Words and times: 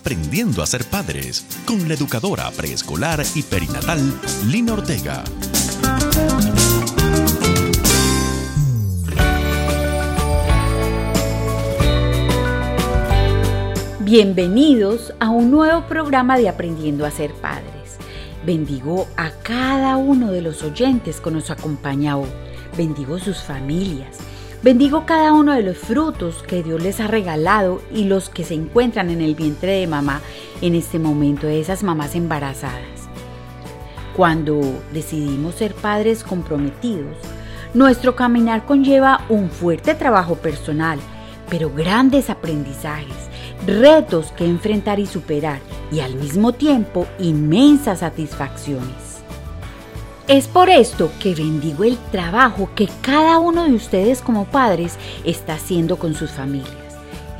Aprendiendo 0.00 0.62
a 0.62 0.66
ser 0.66 0.86
padres 0.86 1.44
con 1.66 1.86
la 1.86 1.92
educadora 1.92 2.50
preescolar 2.52 3.22
y 3.34 3.42
perinatal 3.42 4.00
Lina 4.46 4.72
Ortega. 4.72 5.22
Bienvenidos 14.00 15.12
a 15.20 15.28
un 15.28 15.50
nuevo 15.50 15.86
programa 15.86 16.38
de 16.38 16.48
Aprendiendo 16.48 17.04
a 17.04 17.10
ser 17.10 17.34
padres. 17.34 17.98
Bendigo 18.46 19.06
a 19.18 19.30
cada 19.42 19.98
uno 19.98 20.32
de 20.32 20.40
los 20.40 20.62
oyentes 20.62 21.20
que 21.20 21.30
nos 21.30 21.50
acompaña 21.50 22.16
hoy. 22.16 22.30
Bendigo 22.74 23.18
sus 23.18 23.42
familias 23.42 24.29
Bendigo 24.62 25.06
cada 25.06 25.32
uno 25.32 25.54
de 25.54 25.62
los 25.62 25.78
frutos 25.78 26.42
que 26.42 26.62
Dios 26.62 26.82
les 26.82 27.00
ha 27.00 27.06
regalado 27.06 27.80
y 27.94 28.04
los 28.04 28.28
que 28.28 28.44
se 28.44 28.52
encuentran 28.52 29.08
en 29.08 29.22
el 29.22 29.34
vientre 29.34 29.72
de 29.72 29.86
mamá 29.86 30.20
en 30.60 30.74
este 30.74 30.98
momento, 30.98 31.46
de 31.46 31.60
esas 31.60 31.82
mamás 31.82 32.14
embarazadas. 32.14 33.08
Cuando 34.14 34.60
decidimos 34.92 35.54
ser 35.54 35.72
padres 35.74 36.22
comprometidos, 36.22 37.16
nuestro 37.72 38.14
caminar 38.14 38.66
conlleva 38.66 39.24
un 39.30 39.48
fuerte 39.48 39.94
trabajo 39.94 40.34
personal, 40.34 40.98
pero 41.48 41.72
grandes 41.74 42.28
aprendizajes, 42.28 43.30
retos 43.66 44.30
que 44.32 44.44
enfrentar 44.44 45.00
y 45.00 45.06
superar 45.06 45.60
y 45.90 46.00
al 46.00 46.16
mismo 46.16 46.52
tiempo 46.52 47.06
inmensas 47.18 48.00
satisfacciones. 48.00 49.09
Es 50.30 50.46
por 50.46 50.70
esto 50.70 51.10
que 51.18 51.34
bendigo 51.34 51.82
el 51.82 51.98
trabajo 52.12 52.70
que 52.76 52.88
cada 53.02 53.40
uno 53.40 53.64
de 53.64 53.72
ustedes 53.72 54.22
como 54.22 54.44
padres 54.44 54.96
está 55.24 55.54
haciendo 55.54 55.98
con 55.98 56.14
sus 56.14 56.30
familias. 56.30 56.70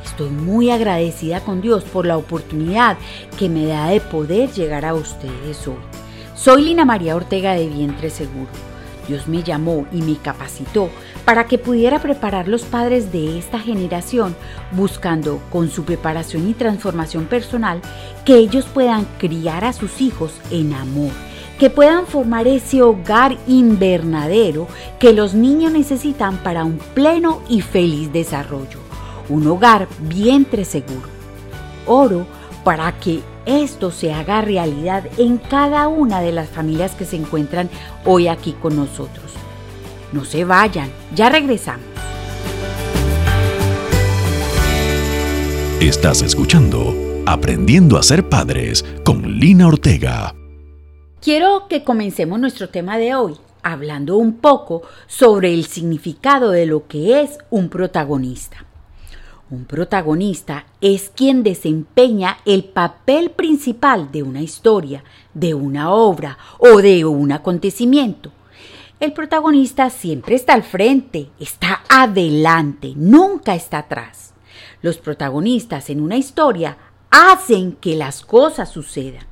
Estoy 0.03 0.29
muy 0.29 0.71
agradecida 0.71 1.39
con 1.39 1.61
Dios 1.61 1.85
por 1.85 2.05
la 2.05 2.17
oportunidad 2.17 2.97
que 3.39 3.47
me 3.47 3.65
da 3.65 3.87
de 3.87 4.01
poder 4.01 4.51
llegar 4.51 4.83
a 4.83 4.93
ustedes 4.93 5.65
hoy. 5.69 5.77
Soy 6.35 6.63
Lina 6.63 6.83
María 6.83 7.15
Ortega 7.15 7.53
de 7.53 7.69
Vientre 7.69 8.09
Seguro. 8.09 8.51
Dios 9.07 9.25
me 9.25 9.41
llamó 9.41 9.87
y 9.93 10.01
me 10.01 10.17
capacitó 10.17 10.89
para 11.23 11.45
que 11.45 11.57
pudiera 11.57 11.99
preparar 11.99 12.49
los 12.49 12.63
padres 12.63 13.13
de 13.13 13.39
esta 13.39 13.57
generación, 13.57 14.35
buscando 14.73 15.41
con 15.49 15.69
su 15.69 15.85
preparación 15.85 16.49
y 16.49 16.53
transformación 16.53 17.27
personal 17.27 17.79
que 18.25 18.35
ellos 18.35 18.65
puedan 18.65 19.05
criar 19.17 19.63
a 19.63 19.71
sus 19.71 20.01
hijos 20.01 20.33
en 20.51 20.73
amor 20.73 21.30
que 21.61 21.69
puedan 21.69 22.07
formar 22.07 22.47
ese 22.47 22.81
hogar 22.81 23.37
invernadero 23.45 24.67
que 24.99 25.13
los 25.13 25.35
niños 25.35 25.71
necesitan 25.71 26.37
para 26.37 26.65
un 26.65 26.79
pleno 26.95 27.43
y 27.47 27.61
feliz 27.61 28.11
desarrollo. 28.11 28.79
Un 29.29 29.45
hogar 29.45 29.87
vientre 30.09 30.65
seguro. 30.65 31.07
Oro 31.85 32.25
para 32.63 32.91
que 32.99 33.19
esto 33.45 33.91
se 33.91 34.11
haga 34.11 34.41
realidad 34.41 35.03
en 35.19 35.37
cada 35.37 35.87
una 35.87 36.19
de 36.19 36.31
las 36.31 36.49
familias 36.49 36.95
que 36.95 37.05
se 37.05 37.17
encuentran 37.17 37.69
hoy 38.05 38.27
aquí 38.27 38.53
con 38.53 38.75
nosotros. 38.75 39.31
No 40.13 40.25
se 40.25 40.45
vayan, 40.45 40.89
ya 41.13 41.29
regresamos. 41.29 41.85
Estás 45.79 46.23
escuchando 46.23 46.91
Aprendiendo 47.27 47.99
a 47.99 48.03
ser 48.03 48.27
padres 48.27 48.83
con 49.03 49.39
Lina 49.39 49.67
Ortega. 49.67 50.40
Quiero 51.21 51.67
que 51.67 51.83
comencemos 51.83 52.39
nuestro 52.39 52.69
tema 52.69 52.97
de 52.97 53.13
hoy 53.13 53.35
hablando 53.61 54.17
un 54.17 54.37
poco 54.37 54.81
sobre 55.05 55.53
el 55.53 55.65
significado 55.65 56.49
de 56.49 56.65
lo 56.65 56.87
que 56.87 57.21
es 57.21 57.37
un 57.51 57.69
protagonista. 57.69 58.65
Un 59.51 59.65
protagonista 59.65 60.65
es 60.81 61.11
quien 61.15 61.43
desempeña 61.43 62.39
el 62.45 62.63
papel 62.63 63.29
principal 63.29 64.11
de 64.11 64.23
una 64.23 64.41
historia, 64.41 65.03
de 65.35 65.53
una 65.53 65.91
obra 65.93 66.39
o 66.57 66.81
de 66.81 67.05
un 67.05 67.31
acontecimiento. 67.31 68.31
El 68.99 69.13
protagonista 69.13 69.91
siempre 69.91 70.33
está 70.33 70.55
al 70.55 70.63
frente, 70.63 71.29
está 71.39 71.83
adelante, 71.87 72.93
nunca 72.95 73.53
está 73.53 73.77
atrás. 73.77 74.33
Los 74.81 74.97
protagonistas 74.97 75.91
en 75.91 76.01
una 76.01 76.17
historia 76.17 76.79
hacen 77.11 77.73
que 77.73 77.95
las 77.95 78.25
cosas 78.25 78.71
sucedan 78.71 79.30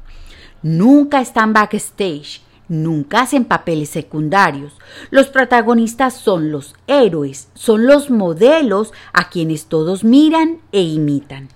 nunca 0.61 1.21
están 1.21 1.53
backstage, 1.53 2.41
nunca 2.67 3.21
hacen 3.21 3.45
papeles 3.45 3.89
secundarios. 3.89 4.73
Los 5.09 5.27
protagonistas 5.27 6.13
son 6.13 6.51
los 6.51 6.75
héroes, 6.87 7.49
son 7.53 7.85
los 7.85 8.09
modelos 8.09 8.93
a 9.13 9.29
quienes 9.29 9.65
todos 9.65 10.03
miran 10.03 10.59
e 10.71 10.81
imitan. 10.81 11.49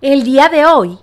El 0.00 0.22
día 0.22 0.48
de 0.48 0.64
hoy 0.64 0.98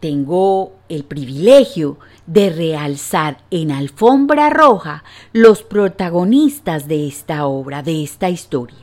tengo 0.00 0.74
el 0.88 1.04
privilegio 1.04 1.98
de 2.26 2.50
realzar 2.50 3.38
en 3.50 3.70
alfombra 3.70 4.50
roja 4.50 5.04
los 5.32 5.62
protagonistas 5.62 6.86
de 6.88 7.06
esta 7.06 7.46
obra, 7.46 7.82
de 7.82 8.02
esta 8.02 8.28
historia. 8.28 8.76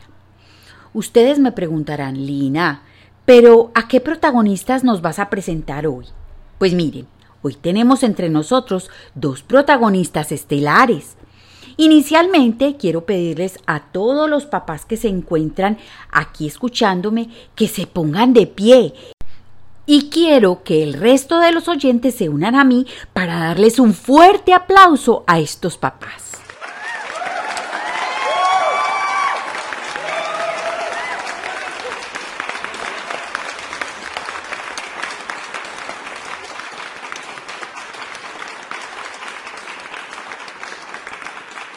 Ustedes 0.93 1.39
me 1.39 1.51
preguntarán, 1.51 2.25
Lina, 2.25 2.83
pero 3.25 3.71
¿a 3.75 3.87
qué 3.87 3.99
protagonistas 3.99 4.83
nos 4.83 5.01
vas 5.01 5.19
a 5.19 5.29
presentar 5.29 5.87
hoy? 5.87 6.05
Pues 6.57 6.73
miren, 6.73 7.07
Hoy 7.45 7.55
tenemos 7.55 8.03
entre 8.03 8.29
nosotros 8.29 8.89
dos 9.15 9.43
protagonistas 9.43 10.31
estelares. 10.31 11.17
Inicialmente 11.75 12.77
quiero 12.77 13.05
pedirles 13.05 13.59
a 13.65 13.81
todos 13.91 14.29
los 14.29 14.45
papás 14.45 14.85
que 14.85 14.95
se 14.95 15.09
encuentran 15.09 15.77
aquí 16.09 16.47
escuchándome 16.47 17.27
que 17.53 17.67
se 17.67 17.85
pongan 17.85 18.31
de 18.33 18.47
pie. 18.47 18.93
Y 19.85 20.09
quiero 20.09 20.63
que 20.63 20.83
el 20.83 20.93
resto 20.93 21.39
de 21.39 21.51
los 21.51 21.67
oyentes 21.67 22.15
se 22.15 22.29
unan 22.29 22.55
a 22.55 22.63
mí 22.63 22.87
para 23.11 23.37
darles 23.37 23.77
un 23.77 23.93
fuerte 23.93 24.53
aplauso 24.53 25.25
a 25.27 25.41
estos 25.41 25.77
papás. 25.77 26.32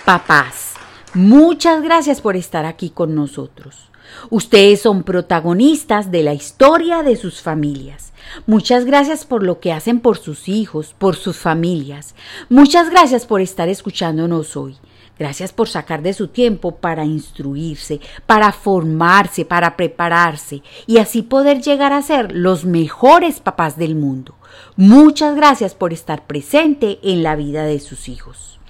Papás, 0.06 0.74
muchas 1.14 1.82
gracias 1.82 2.20
por 2.20 2.36
estar 2.36 2.64
aquí 2.64 2.90
con 2.90 3.16
nosotros. 3.16 3.90
Ustedes 4.30 4.80
son 4.80 5.02
protagonistas 5.02 6.12
de 6.12 6.22
la 6.22 6.32
historia 6.32 7.02
de 7.02 7.16
sus 7.16 7.42
familias. 7.42 8.12
Muchas 8.46 8.84
gracias 8.84 9.24
por 9.24 9.42
lo 9.42 9.58
que 9.58 9.72
hacen 9.72 9.98
por 9.98 10.16
sus 10.16 10.48
hijos, 10.48 10.94
por 10.96 11.16
sus 11.16 11.38
familias. 11.38 12.14
Muchas 12.48 12.88
gracias 12.88 13.26
por 13.26 13.40
estar 13.40 13.68
escuchándonos 13.68 14.56
hoy. 14.56 14.76
Gracias 15.18 15.52
por 15.52 15.68
sacar 15.68 16.02
de 16.02 16.12
su 16.12 16.28
tiempo 16.28 16.76
para 16.76 17.04
instruirse, 17.04 17.98
para 18.26 18.52
formarse, 18.52 19.44
para 19.44 19.76
prepararse 19.76 20.62
y 20.86 20.98
así 20.98 21.22
poder 21.22 21.62
llegar 21.62 21.92
a 21.92 22.02
ser 22.02 22.30
los 22.30 22.64
mejores 22.64 23.40
papás 23.40 23.76
del 23.76 23.96
mundo. 23.96 24.36
Muchas 24.76 25.34
gracias 25.34 25.74
por 25.74 25.92
estar 25.92 26.28
presente 26.28 27.00
en 27.02 27.24
la 27.24 27.34
vida 27.34 27.64
de 27.64 27.80
sus 27.80 28.08
hijos. 28.08 28.60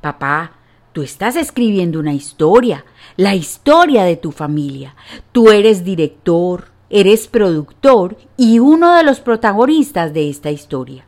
Papá, 0.00 0.52
Tú 0.92 1.02
estás 1.02 1.36
escribiendo 1.36 2.00
una 2.00 2.14
historia, 2.14 2.84
la 3.16 3.34
historia 3.34 4.04
de 4.04 4.16
tu 4.16 4.32
familia. 4.32 4.96
Tú 5.32 5.50
eres 5.50 5.84
director, 5.84 6.68
eres 6.90 7.28
productor 7.28 8.16
y 8.36 8.58
uno 8.58 8.94
de 8.94 9.04
los 9.04 9.20
protagonistas 9.20 10.12
de 10.14 10.30
esta 10.30 10.50
historia. 10.50 11.04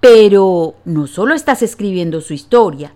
Pero 0.00 0.74
no 0.84 1.06
solo 1.06 1.34
estás 1.34 1.62
escribiendo 1.62 2.20
su 2.20 2.34
historia, 2.34 2.92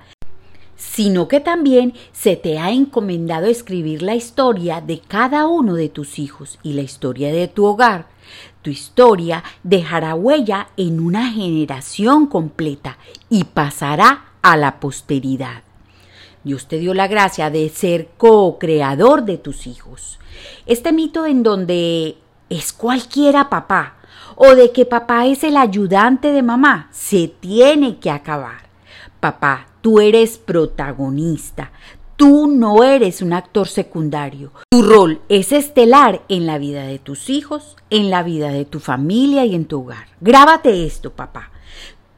sino 0.76 1.28
que 1.28 1.40
también 1.40 1.94
se 2.12 2.36
te 2.36 2.58
ha 2.58 2.70
encomendado 2.70 3.46
escribir 3.46 4.02
la 4.02 4.14
historia 4.14 4.80
de 4.80 5.00
cada 5.00 5.46
uno 5.46 5.74
de 5.74 5.88
tus 5.88 6.18
hijos 6.18 6.58
y 6.62 6.74
la 6.74 6.82
historia 6.82 7.32
de 7.32 7.48
tu 7.48 7.64
hogar. 7.64 8.06
Tu 8.62 8.70
historia 8.70 9.42
dejará 9.62 10.14
huella 10.14 10.68
en 10.76 11.00
una 11.00 11.30
generación 11.30 12.26
completa 12.26 12.98
y 13.30 13.44
pasará 13.44 14.26
a 14.42 14.56
la 14.56 14.80
posteridad. 14.80 15.62
Dios 16.44 16.66
te 16.68 16.78
dio 16.78 16.94
la 16.94 17.06
gracia 17.06 17.50
de 17.50 17.68
ser 17.68 18.08
co-creador 18.16 19.24
de 19.24 19.38
tus 19.38 19.66
hijos. 19.66 20.18
Este 20.66 20.92
mito 20.92 21.26
en 21.26 21.42
donde 21.42 22.16
es 22.48 22.72
cualquiera 22.72 23.50
papá 23.50 23.96
o 24.36 24.54
de 24.54 24.72
que 24.72 24.86
papá 24.86 25.26
es 25.26 25.44
el 25.44 25.56
ayudante 25.56 26.32
de 26.32 26.42
mamá 26.42 26.88
se 26.92 27.28
tiene 27.28 27.98
que 27.98 28.10
acabar. 28.10 28.70
Papá, 29.20 29.66
tú 29.82 30.00
eres 30.00 30.38
protagonista. 30.38 31.72
Tú 32.16 32.48
no 32.48 32.84
eres 32.84 33.22
un 33.22 33.32
actor 33.32 33.68
secundario. 33.68 34.52
Tu 34.70 34.82
rol 34.82 35.20
es 35.28 35.52
estelar 35.52 36.22
en 36.28 36.46
la 36.46 36.58
vida 36.58 36.84
de 36.84 36.98
tus 36.98 37.30
hijos, 37.30 37.76
en 37.88 38.10
la 38.10 38.22
vida 38.22 38.48
de 38.50 38.64
tu 38.64 38.80
familia 38.80 39.44
y 39.44 39.54
en 39.54 39.64
tu 39.64 39.80
hogar. 39.80 40.06
Grábate 40.20 40.86
esto, 40.86 41.12
papá. 41.12 41.50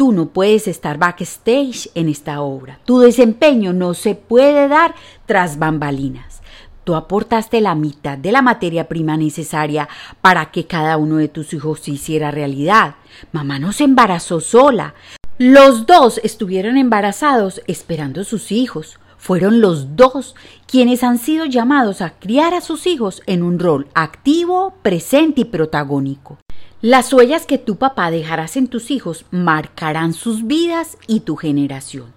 Tú 0.03 0.11
no 0.11 0.31
puedes 0.31 0.67
estar 0.67 0.99
backstage 0.99 1.89
en 1.95 2.09
esta 2.09 2.41
obra. 2.41 2.81
Tu 2.85 2.99
desempeño 2.99 3.73
no 3.73 3.95
se 3.95 4.17
puede 4.17 4.67
dar 4.67 4.97
tras 5.27 5.61
bambalinas. 5.61 6.43
Tú 6.83 6.97
aportaste 6.97 7.61
la 7.61 7.77
mitad 7.77 8.19
de 8.19 8.33
la 8.33 8.43
materia 8.43 8.89
prima 8.89 9.17
necesaria 9.17 9.89
para 10.21 10.51
que 10.51 10.67
cada 10.67 10.97
uno 10.97 11.19
de 11.19 11.29
tus 11.29 11.55
hijos 11.55 11.79
se 11.79 11.93
hiciera 11.93 12.33
realidad. 12.33 12.97
Mamá 13.31 13.61
no 13.61 13.73
se 13.73 13.85
embarazó 13.85 14.41
sola. 14.41 14.95
Los 15.39 15.87
dos 15.87 16.21
estuvieron 16.25 16.79
embarazados 16.79 17.63
esperando 17.69 18.25
sus 18.25 18.51
hijos. 18.51 18.99
Fueron 19.19 19.61
los 19.61 19.95
dos 19.95 20.35
quienes 20.67 21.05
han 21.05 21.19
sido 21.19 21.45
llamados 21.45 22.01
a 22.01 22.11
criar 22.19 22.55
a 22.55 22.61
sus 22.61 22.89
hijos 22.89 23.23
en 23.27 23.45
un 23.45 23.61
rol 23.61 23.87
activo, 23.95 24.75
presente 24.83 25.43
y 25.43 25.45
protagónico. 25.45 26.39
Las 26.83 27.13
huellas 27.13 27.47
que 27.47 27.59
tu 27.59 27.77
papá 27.77 28.11
dejarás 28.11 28.57
en 28.57 28.67
tus 28.67 28.91
hijos 28.91 29.25
marcarán 29.31 30.13
sus 30.13 30.49
vidas 30.49 30.99
y 31.07 31.21
tu 31.21 31.37
generación. 31.37 32.13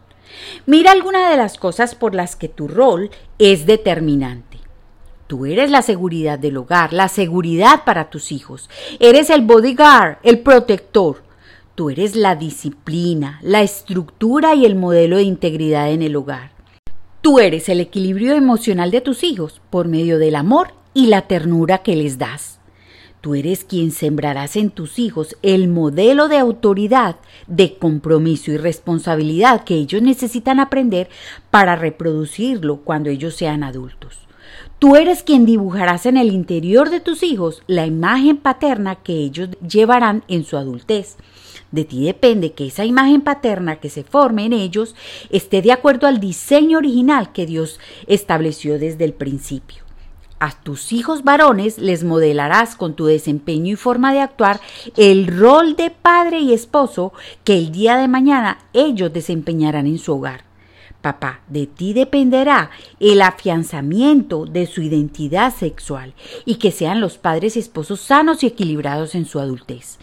Mira 0.65 0.91
alguna 0.91 1.29
de 1.29 1.37
las 1.37 1.59
cosas 1.59 1.93
por 1.93 2.15
las 2.15 2.35
que 2.35 2.49
tu 2.49 2.67
rol 2.67 3.11
es 3.37 3.67
determinante. 3.67 4.57
Tú 5.27 5.45
eres 5.45 5.69
la 5.69 5.83
seguridad 5.83 6.39
del 6.39 6.57
hogar, 6.57 6.93
la 6.93 7.09
seguridad 7.09 7.83
para 7.85 8.09
tus 8.09 8.31
hijos. 8.31 8.67
Eres 8.99 9.29
el 9.29 9.43
bodyguard, 9.43 10.17
el 10.23 10.39
protector. 10.39 11.21
Tú 11.75 11.91
eres 11.91 12.15
la 12.15 12.35
disciplina, 12.35 13.39
la 13.43 13.61
estructura 13.61 14.55
y 14.55 14.65
el 14.65 14.73
modelo 14.73 15.17
de 15.17 15.23
integridad 15.23 15.91
en 15.91 16.01
el 16.01 16.15
hogar. 16.15 16.53
Tú 17.21 17.37
eres 17.39 17.69
el 17.69 17.81
equilibrio 17.81 18.33
emocional 18.33 18.89
de 18.89 19.01
tus 19.01 19.23
hijos 19.23 19.61
por 19.69 19.87
medio 19.87 20.17
del 20.17 20.35
amor 20.35 20.69
y 20.95 21.05
la 21.05 21.21
ternura 21.27 21.83
que 21.83 21.95
les 21.95 22.17
das. 22.17 22.54
Tú 23.25 23.33
eres 23.33 23.65
quien 23.65 23.89
sembrarás 23.89 24.55
en 24.55 24.69
tus 24.69 24.99
hijos 24.99 25.35
el 25.41 25.67
modelo 25.67 26.27
de 26.27 26.37
autoridad, 26.37 27.15
de 27.47 27.75
compromiso 27.75 28.51
y 28.51 28.57
responsabilidad 28.57 29.63
que 29.63 29.73
ellos 29.73 30.03
necesitan 30.03 30.59
aprender 30.59 31.09
para 31.49 31.75
reproducirlo 31.75 32.81
cuando 32.81 33.09
ellos 33.09 33.33
sean 33.33 33.63
adultos. 33.63 34.19
Tú 34.77 34.95
eres 34.95 35.23
quien 35.23 35.47
dibujarás 35.47 36.05
en 36.05 36.17
el 36.17 36.31
interior 36.31 36.91
de 36.91 36.99
tus 36.99 37.23
hijos 37.23 37.63
la 37.65 37.87
imagen 37.87 38.37
paterna 38.37 38.97
que 38.97 39.13
ellos 39.13 39.49
llevarán 39.67 40.23
en 40.27 40.43
su 40.43 40.55
adultez. 40.55 41.17
De 41.71 41.83
ti 41.83 42.05
depende 42.05 42.51
que 42.51 42.67
esa 42.67 42.85
imagen 42.85 43.21
paterna 43.21 43.77
que 43.77 43.89
se 43.89 44.03
forme 44.03 44.45
en 44.45 44.53
ellos 44.53 44.93
esté 45.31 45.63
de 45.63 45.71
acuerdo 45.71 46.05
al 46.05 46.19
diseño 46.19 46.77
original 46.77 47.31
que 47.31 47.47
Dios 47.47 47.79
estableció 48.05 48.77
desde 48.77 49.03
el 49.03 49.15
principio. 49.15 49.84
A 50.39 50.51
tus 50.51 50.91
hijos 50.91 51.23
varones 51.23 51.77
les 51.77 52.03
modelarás 52.03 52.75
con 52.75 52.93
tu 52.93 53.05
desempeño 53.05 53.73
y 53.73 53.75
forma 53.77 54.11
de 54.13 54.19
actuar 54.19 54.59
el 54.97 55.27
rol 55.27 55.75
de 55.77 55.91
padre 55.91 56.39
y 56.39 56.53
esposo 56.53 57.13
que 57.45 57.57
el 57.57 57.71
día 57.71 57.95
de 57.95 58.09
mañana 58.09 58.59
ellos 58.73 59.13
desempeñarán 59.13 59.87
en 59.87 59.97
su 59.97 60.13
hogar. 60.13 60.43
Papá, 61.01 61.41
de 61.47 61.67
ti 61.67 61.93
dependerá 61.93 62.71
el 62.99 63.21
afianzamiento 63.21 64.45
de 64.45 64.65
su 64.65 64.81
identidad 64.81 65.53
sexual 65.53 66.13
y 66.45 66.55
que 66.55 66.71
sean 66.71 66.99
los 66.99 67.17
padres 67.17 67.55
y 67.55 67.59
esposos 67.59 68.01
sanos 68.01 68.43
y 68.43 68.47
equilibrados 68.47 69.15
en 69.15 69.25
su 69.25 69.39
adultez. 69.39 69.99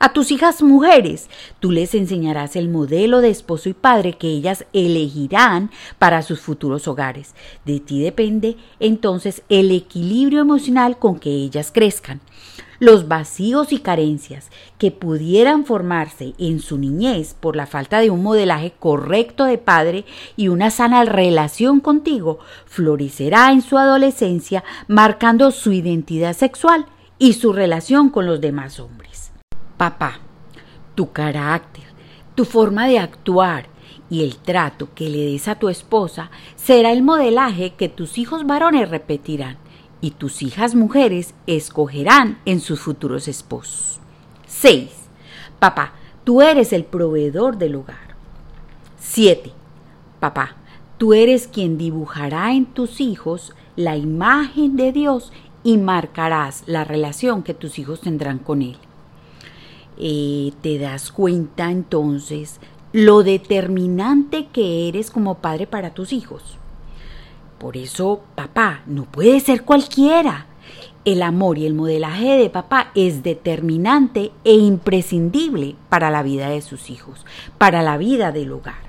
A 0.00 0.12
tus 0.12 0.30
hijas 0.30 0.62
mujeres, 0.62 1.28
tú 1.58 1.72
les 1.72 1.92
enseñarás 1.92 2.54
el 2.54 2.68
modelo 2.68 3.20
de 3.20 3.30
esposo 3.30 3.68
y 3.68 3.72
padre 3.74 4.12
que 4.12 4.28
ellas 4.28 4.64
elegirán 4.72 5.72
para 5.98 6.22
sus 6.22 6.40
futuros 6.40 6.86
hogares. 6.86 7.34
De 7.64 7.80
ti 7.80 8.00
depende 8.00 8.56
entonces 8.78 9.42
el 9.48 9.72
equilibrio 9.72 10.40
emocional 10.40 11.00
con 11.00 11.18
que 11.18 11.30
ellas 11.30 11.72
crezcan. 11.72 12.20
Los 12.78 13.08
vacíos 13.08 13.72
y 13.72 13.80
carencias 13.80 14.50
que 14.78 14.92
pudieran 14.92 15.64
formarse 15.64 16.34
en 16.38 16.60
su 16.60 16.78
niñez 16.78 17.34
por 17.34 17.56
la 17.56 17.66
falta 17.66 17.98
de 17.98 18.10
un 18.10 18.22
modelaje 18.22 18.74
correcto 18.78 19.46
de 19.46 19.58
padre 19.58 20.04
y 20.36 20.46
una 20.46 20.70
sana 20.70 21.04
relación 21.06 21.80
contigo, 21.80 22.38
florecerá 22.66 23.50
en 23.50 23.62
su 23.62 23.76
adolescencia 23.78 24.62
marcando 24.86 25.50
su 25.50 25.72
identidad 25.72 26.36
sexual 26.36 26.86
y 27.18 27.32
su 27.32 27.52
relación 27.52 28.10
con 28.10 28.26
los 28.26 28.40
demás 28.40 28.78
hombres. 28.78 29.07
Papá, 29.78 30.18
tu 30.96 31.12
carácter, 31.12 31.84
tu 32.34 32.44
forma 32.44 32.88
de 32.88 32.98
actuar 32.98 33.66
y 34.10 34.24
el 34.24 34.36
trato 34.36 34.88
que 34.92 35.08
le 35.08 35.18
des 35.18 35.46
a 35.46 35.54
tu 35.54 35.68
esposa 35.68 36.32
será 36.56 36.90
el 36.90 37.04
modelaje 37.04 37.74
que 37.74 37.88
tus 37.88 38.18
hijos 38.18 38.44
varones 38.44 38.90
repetirán 38.90 39.56
y 40.00 40.10
tus 40.10 40.42
hijas 40.42 40.74
mujeres 40.74 41.32
escogerán 41.46 42.40
en 42.44 42.58
sus 42.58 42.80
futuros 42.80 43.28
esposos. 43.28 44.00
6. 44.48 44.90
Papá, 45.60 45.92
tú 46.24 46.42
eres 46.42 46.72
el 46.72 46.84
proveedor 46.84 47.56
del 47.56 47.76
hogar. 47.76 48.16
7. 48.98 49.52
Papá, 50.18 50.56
tú 50.96 51.14
eres 51.14 51.46
quien 51.46 51.78
dibujará 51.78 52.52
en 52.52 52.66
tus 52.66 53.00
hijos 53.00 53.54
la 53.76 53.96
imagen 53.96 54.74
de 54.74 54.90
Dios 54.90 55.32
y 55.62 55.78
marcarás 55.78 56.64
la 56.66 56.82
relación 56.82 57.44
que 57.44 57.54
tus 57.54 57.78
hijos 57.78 58.00
tendrán 58.00 58.38
con 58.38 58.62
Él. 58.62 58.76
Eh, 59.98 60.52
te 60.62 60.78
das 60.78 61.10
cuenta 61.10 61.70
entonces 61.70 62.60
lo 62.92 63.22
determinante 63.22 64.46
que 64.46 64.88
eres 64.88 65.10
como 65.10 65.36
padre 65.36 65.66
para 65.66 65.90
tus 65.90 66.12
hijos. 66.12 66.56
Por 67.58 67.76
eso, 67.76 68.20
papá, 68.36 68.82
no 68.86 69.04
puede 69.04 69.40
ser 69.40 69.64
cualquiera. 69.64 70.46
El 71.04 71.22
amor 71.22 71.58
y 71.58 71.66
el 71.66 71.74
modelaje 71.74 72.36
de 72.36 72.50
papá 72.50 72.90
es 72.94 73.22
determinante 73.22 74.30
e 74.44 74.54
imprescindible 74.54 75.74
para 75.88 76.10
la 76.10 76.22
vida 76.22 76.48
de 76.50 76.60
sus 76.60 76.90
hijos, 76.90 77.26
para 77.56 77.82
la 77.82 77.96
vida 77.96 78.30
del 78.30 78.52
hogar. 78.52 78.88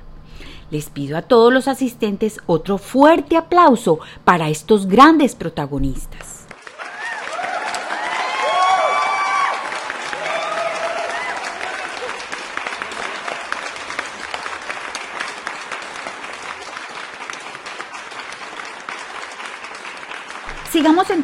Les 0.70 0.90
pido 0.90 1.18
a 1.18 1.24
todos 1.24 1.52
los 1.52 1.68
asistentes 1.68 2.40
otro 2.46 2.78
fuerte 2.78 3.36
aplauso 3.38 4.00
para 4.24 4.50
estos 4.50 4.86
grandes 4.86 5.34
protagonistas. 5.34 6.39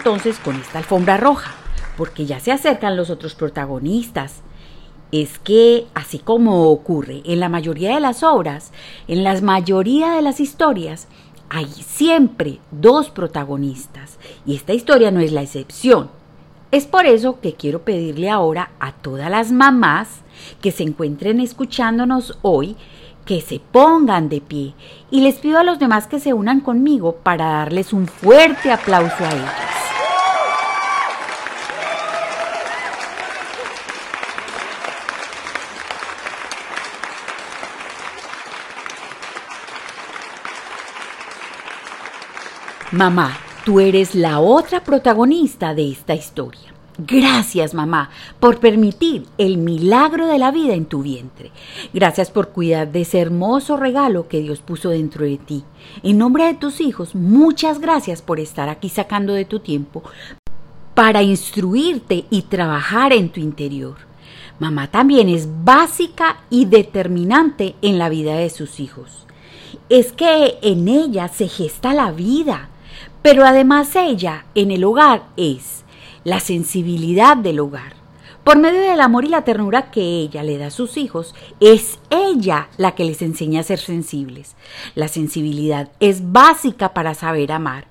Entonces 0.06 0.38
con 0.38 0.56
esta 0.58 0.78
alfombra 0.78 1.18
roja, 1.18 1.50
porque 1.98 2.28
ya 2.28 2.40
se 2.40 2.52
acercan 2.52 2.96
los 2.96 3.10
otros 3.10 3.34
protagonistas. 3.34 4.44
Es 5.12 5.40
que, 5.40 5.88
así 5.96 6.20
como 6.20 6.70
ocurre 6.70 7.24
en 7.26 7.40
la 7.40 7.50
mayoría 7.50 7.96
de 7.96 8.00
las 8.00 8.22
obras, 8.22 8.72
en 9.08 9.24
la 9.24 9.42
mayoría 9.42 10.12
de 10.12 10.22
las 10.22 10.40
historias, 10.40 11.08
hay 11.50 11.66
siempre 11.66 12.60
dos 12.70 13.10
protagonistas, 13.10 14.20
y 14.46 14.56
esta 14.56 14.74
historia 14.74 15.10
no 15.10 15.22
es 15.22 15.32
la 15.32 15.42
excepción. 15.42 16.12
Es 16.70 16.86
por 16.86 17.08
eso 17.08 17.40
que 17.42 17.54
quiero 17.54 17.82
pedirle 17.82 18.30
ahora 18.30 18.70
a 18.80 18.92
todas 18.92 19.32
las 19.32 19.52
mamás 19.52 20.20
que 20.62 20.72
se 20.72 20.84
encuentren 20.84 21.40
escuchándonos 21.40 22.38
hoy 22.44 22.76
que 23.26 23.42
se 23.42 23.60
pongan 23.60 24.30
de 24.30 24.40
pie 24.40 24.76
y 25.10 25.22
les 25.22 25.38
pido 25.38 25.58
a 25.58 25.64
los 25.64 25.80
demás 25.80 26.06
que 26.06 26.20
se 26.20 26.34
unan 26.34 26.60
conmigo 26.60 27.16
para 27.24 27.46
darles 27.46 27.92
un 27.92 28.06
fuerte 28.06 28.72
aplauso 28.72 29.26
a 29.26 29.32
ellos. 29.32 29.75
Mamá, 42.96 43.38
tú 43.66 43.82
eres 43.82 44.16
la 44.16 44.40
otra 44.40 44.82
protagonista 44.82 45.76
de 45.76 45.92
esta 45.92 46.16
historia. 46.16 46.74
Gracias, 46.98 47.74
mamá, 47.74 48.10
por 48.40 48.62
permitir 48.62 49.26
el 49.38 49.58
milagro 49.58 50.28
de 50.28 50.40
la 50.40 50.50
vida 50.50 50.76
en 50.76 50.86
tu 50.86 51.02
vientre. 51.02 51.52
Gracias 51.94 52.32
por 52.32 52.52
cuidar 52.52 52.94
de 52.94 53.02
ese 53.02 53.20
hermoso 53.20 53.76
regalo 53.76 54.30
que 54.30 54.40
Dios 54.40 54.62
puso 54.62 54.92
dentro 54.92 55.26
de 55.26 55.38
ti. 55.38 55.66
En 56.04 56.18
nombre 56.18 56.46
de 56.46 56.54
tus 56.54 56.80
hijos, 56.80 57.16
muchas 57.16 57.80
gracias 57.80 58.22
por 58.22 58.40
estar 58.40 58.70
aquí 58.70 58.88
sacando 58.88 59.34
de 59.34 59.44
tu 59.44 59.60
tiempo 59.60 60.02
para 60.94 61.22
instruirte 61.22 62.24
y 62.30 62.44
trabajar 62.44 63.12
en 63.12 63.28
tu 63.28 63.42
interior. 63.42 63.98
Mamá 64.58 64.90
también 64.90 65.28
es 65.28 65.50
básica 65.66 66.38
y 66.50 66.64
determinante 66.64 67.76
en 67.82 67.98
la 67.98 68.08
vida 68.08 68.36
de 68.36 68.50
sus 68.50 68.80
hijos. 68.80 69.26
Es 69.90 70.14
que 70.14 70.60
en 70.62 70.88
ella 70.88 71.28
se 71.28 71.50
gesta 71.50 71.94
la 71.94 72.14
vida, 72.14 72.70
pero 73.26 73.44
además 73.44 73.96
ella 73.96 74.46
en 74.54 74.70
el 74.70 74.84
hogar 74.84 75.24
es 75.36 75.84
la 76.24 76.40
sensibilidad 76.40 77.36
del 77.36 77.60
hogar. 77.60 77.96
Por 78.44 78.60
medio 78.60 78.82
del 78.82 79.02
amor 79.02 79.26
y 79.26 79.30
la 79.30 79.42
ternura 79.42 79.90
que 79.90 80.02
ella 80.02 80.44
le 80.44 80.60
da 80.60 80.68
a 80.68 80.70
sus 80.70 80.96
hijos, 80.96 81.34
es 81.60 81.98
ella 82.12 82.68
la 82.78 82.94
que 82.94 83.04
les 83.04 83.24
enseña 83.24 83.62
a 83.62 83.64
ser 83.64 83.80
sensibles. 83.80 84.56
La 84.94 85.08
sensibilidad 85.08 85.90
es 86.00 86.32
básica 86.34 86.94
para 86.94 87.16
saber 87.16 87.52
amar, 87.52 87.88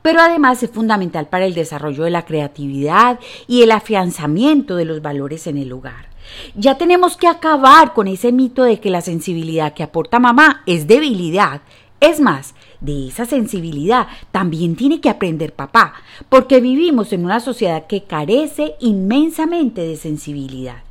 pero 0.00 0.22
además 0.22 0.62
es 0.62 0.70
fundamental 0.70 1.26
para 1.26 1.44
el 1.44 1.52
desarrollo 1.52 2.04
de 2.04 2.10
la 2.10 2.24
creatividad 2.24 3.20
y 3.46 3.64
el 3.64 3.72
afianzamiento 3.72 4.74
de 4.76 4.86
los 4.86 5.02
valores 5.02 5.46
en 5.46 5.58
el 5.58 5.70
hogar. 5.70 6.08
Ya 6.54 6.78
tenemos 6.78 7.18
que 7.18 7.28
acabar 7.28 7.92
con 7.92 8.08
ese 8.08 8.32
mito 8.32 8.62
de 8.62 8.80
que 8.80 8.88
la 8.88 9.02
sensibilidad 9.02 9.74
que 9.74 9.82
aporta 9.82 10.18
mamá 10.18 10.62
es 10.64 10.86
debilidad. 10.86 11.60
Es 12.00 12.20
más, 12.20 12.54
de 12.80 13.08
esa 13.08 13.26
sensibilidad 13.26 14.08
también 14.30 14.76
tiene 14.76 15.00
que 15.00 15.10
aprender 15.10 15.52
papá, 15.52 15.94
porque 16.28 16.60
vivimos 16.60 17.12
en 17.12 17.24
una 17.24 17.40
sociedad 17.40 17.86
que 17.86 18.04
carece 18.04 18.74
inmensamente 18.80 19.82
de 19.82 19.96
sensibilidad. 19.96 20.82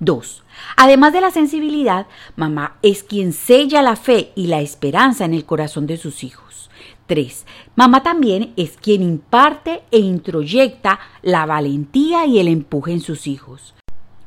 2. 0.00 0.42
Además 0.76 1.12
de 1.12 1.20
la 1.20 1.30
sensibilidad, 1.30 2.06
mamá 2.36 2.76
es 2.82 3.02
quien 3.02 3.32
sella 3.32 3.82
la 3.82 3.96
fe 3.96 4.32
y 4.34 4.46
la 4.46 4.60
esperanza 4.60 5.24
en 5.24 5.34
el 5.34 5.44
corazón 5.44 5.86
de 5.86 5.98
sus 5.98 6.24
hijos. 6.24 6.70
3. 7.06 7.44
Mamá 7.76 8.02
también 8.02 8.52
es 8.56 8.76
quien 8.76 9.02
imparte 9.02 9.82
e 9.90 9.98
introyecta 9.98 11.00
la 11.22 11.44
valentía 11.44 12.24
y 12.24 12.38
el 12.38 12.48
empuje 12.48 12.92
en 12.92 13.00
sus 13.00 13.26
hijos. 13.26 13.74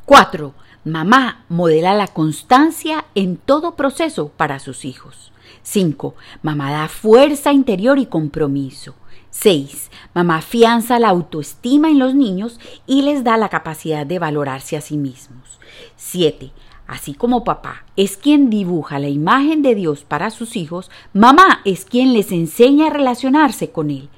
4. 0.06 0.54
Mamá 0.86 1.46
modela 1.48 1.94
la 1.94 2.08
constancia 2.08 3.06
en 3.16 3.38
todo 3.38 3.78
proceso 3.78 4.34
para 4.36 4.60
sus 4.60 4.84
hijos. 4.84 5.32
5. 5.62 6.14
Mamá 6.42 6.72
da 6.72 6.90
fuerza 6.90 7.54
interior 7.54 8.00
y 8.00 8.06
compromiso. 8.06 8.94
6. 9.30 9.90
Mamá 10.14 10.40
afianza 10.40 11.00
la 11.00 11.08
autoestima 11.08 11.90
en 11.90 12.00
los 12.00 12.16
niños 12.16 12.60
y 12.86 13.04
les 13.04 13.24
da 13.24 13.38
la 13.38 13.48
capacidad 13.48 14.06
de 14.06 14.20
valorarse 14.20 14.76
a 14.76 14.82
sí 14.82 14.98
mismos. 14.98 15.62
7. 15.96 16.52
Así 16.86 17.14
como 17.14 17.46
papá 17.46 17.86
es 17.96 18.18
quien 18.18 18.50
dibuja 18.50 19.00
la 19.00 19.08
imagen 19.08 19.62
de 19.62 19.76
Dios 19.76 20.04
para 20.04 20.32
sus 20.32 20.58
hijos, 20.58 20.92
mamá 21.14 21.62
es 21.64 21.86
quien 21.86 22.12
les 22.12 22.34
enseña 22.34 22.88
a 22.88 22.90
relacionarse 22.90 23.72
con 23.72 23.90
Él. 23.90 24.10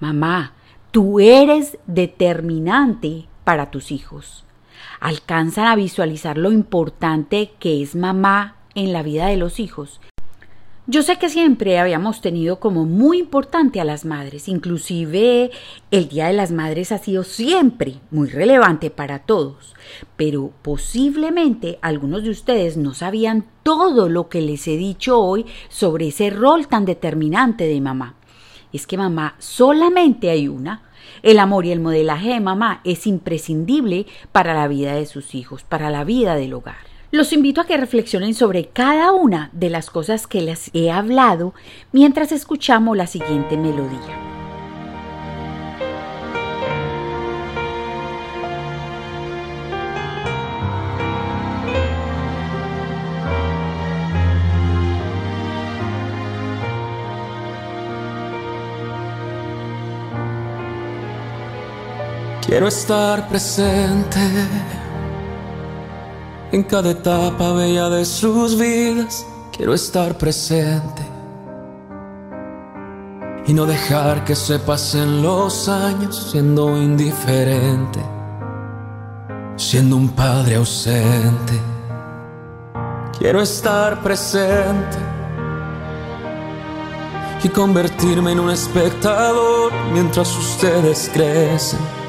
Mamá, 0.00 0.54
tú 0.90 1.20
eres 1.20 1.78
determinante 1.86 3.28
para 3.44 3.70
tus 3.70 3.92
hijos 3.92 4.44
alcanzan 5.00 5.66
a 5.66 5.76
visualizar 5.76 6.38
lo 6.38 6.52
importante 6.52 7.52
que 7.58 7.82
es 7.82 7.96
mamá 7.96 8.56
en 8.74 8.92
la 8.92 9.02
vida 9.02 9.26
de 9.26 9.36
los 9.36 9.58
hijos. 9.58 10.00
Yo 10.86 11.04
sé 11.04 11.18
que 11.18 11.28
siempre 11.28 11.78
habíamos 11.78 12.20
tenido 12.20 12.58
como 12.58 12.84
muy 12.84 13.18
importante 13.18 13.80
a 13.80 13.84
las 13.84 14.04
madres, 14.04 14.48
inclusive 14.48 15.52
el 15.92 16.08
Día 16.08 16.26
de 16.26 16.32
las 16.32 16.50
Madres 16.50 16.90
ha 16.90 16.98
sido 16.98 17.22
siempre 17.22 18.00
muy 18.10 18.28
relevante 18.28 18.90
para 18.90 19.20
todos, 19.20 19.76
pero 20.16 20.52
posiblemente 20.62 21.78
algunos 21.80 22.24
de 22.24 22.30
ustedes 22.30 22.76
no 22.76 22.92
sabían 22.92 23.44
todo 23.62 24.08
lo 24.08 24.28
que 24.28 24.40
les 24.40 24.66
he 24.66 24.76
dicho 24.76 25.20
hoy 25.20 25.46
sobre 25.68 26.08
ese 26.08 26.28
rol 26.30 26.66
tan 26.66 26.86
determinante 26.86 27.68
de 27.68 27.80
mamá. 27.80 28.16
Es 28.72 28.88
que 28.88 28.96
mamá 28.96 29.36
solamente 29.38 30.30
hay 30.30 30.48
una, 30.48 30.89
el 31.22 31.38
amor 31.38 31.66
y 31.66 31.72
el 31.72 31.80
modelaje 31.80 32.30
de 32.30 32.40
mamá 32.40 32.80
es 32.84 33.06
imprescindible 33.06 34.06
para 34.32 34.54
la 34.54 34.68
vida 34.68 34.94
de 34.94 35.06
sus 35.06 35.34
hijos, 35.34 35.62
para 35.62 35.90
la 35.90 36.04
vida 36.04 36.34
del 36.36 36.54
hogar. 36.54 36.90
Los 37.12 37.32
invito 37.32 37.60
a 37.60 37.66
que 37.66 37.76
reflexionen 37.76 38.34
sobre 38.34 38.66
cada 38.66 39.10
una 39.10 39.50
de 39.52 39.68
las 39.68 39.90
cosas 39.90 40.28
que 40.28 40.42
les 40.42 40.70
he 40.74 40.92
hablado 40.92 41.54
mientras 41.90 42.30
escuchamos 42.30 42.96
la 42.96 43.08
siguiente 43.08 43.56
melodía. 43.56 44.29
Quiero 62.50 62.66
estar 62.66 63.28
presente 63.28 64.18
en 66.50 66.64
cada 66.64 66.90
etapa 66.90 67.52
bella 67.52 67.88
de 67.88 68.04
sus 68.04 68.58
vidas. 68.58 69.24
Quiero 69.56 69.72
estar 69.72 70.18
presente 70.18 71.02
y 73.46 73.52
no 73.52 73.66
dejar 73.66 74.24
que 74.24 74.34
se 74.34 74.58
pasen 74.58 75.22
los 75.22 75.68
años 75.68 76.30
siendo 76.32 76.76
indiferente, 76.76 78.00
siendo 79.54 79.94
un 79.94 80.08
padre 80.08 80.56
ausente. 80.56 81.54
Quiero 83.16 83.42
estar 83.42 84.02
presente 84.02 84.98
y 87.44 87.48
convertirme 87.48 88.32
en 88.32 88.40
un 88.40 88.50
espectador 88.50 89.72
mientras 89.92 90.36
ustedes 90.36 91.08
crecen 91.14 91.99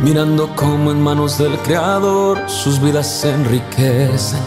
mirando 0.00 0.48
cómo 0.54 0.90
en 0.90 1.02
manos 1.02 1.38
del 1.38 1.56
Creador 1.58 2.48
sus 2.48 2.80
vidas 2.80 3.06
se 3.06 3.30
enriquecen. 3.30 4.40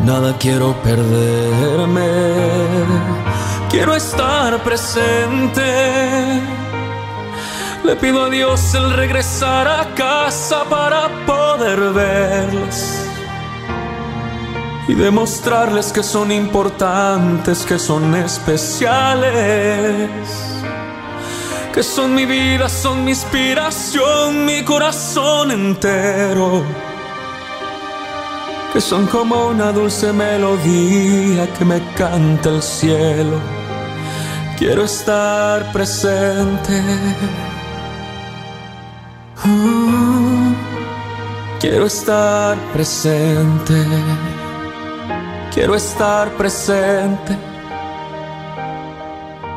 Nada 0.00 0.36
quiero 0.38 0.74
perderme, 0.82 2.32
quiero 3.70 3.94
estar 3.94 4.62
presente. 4.62 6.40
Le 7.84 7.96
pido 7.96 8.24
a 8.24 8.30
Dios 8.30 8.74
el 8.74 8.92
regresar 8.92 9.68
a 9.68 9.94
casa 9.94 10.64
para 10.70 11.08
poder 11.26 11.78
verles 11.92 13.06
y 14.88 14.94
demostrarles 14.94 15.92
que 15.92 16.02
son 16.02 16.32
importantes, 16.32 17.64
que 17.64 17.78
son 17.78 18.14
especiales 18.14 20.08
que 21.72 21.82
son 21.82 22.14
mi 22.14 22.26
vida, 22.26 22.68
son 22.68 23.04
mi 23.04 23.12
inspiración, 23.12 24.44
mi 24.44 24.62
corazón 24.62 25.50
entero, 25.50 26.62
que 28.72 28.80
son 28.80 29.06
como 29.06 29.48
una 29.48 29.72
dulce 29.72 30.12
melodía 30.12 31.50
que 31.54 31.64
me 31.64 31.80
canta 31.94 32.50
el 32.50 32.62
cielo. 32.62 33.38
Quiero 34.58 34.84
estar 34.84 35.72
presente. 35.72 36.82
Uh, 39.44 40.52
quiero 41.58 41.86
estar 41.86 42.56
presente. 42.72 43.84
Quiero 45.52 45.74
estar 45.74 46.30
presente 46.32 47.51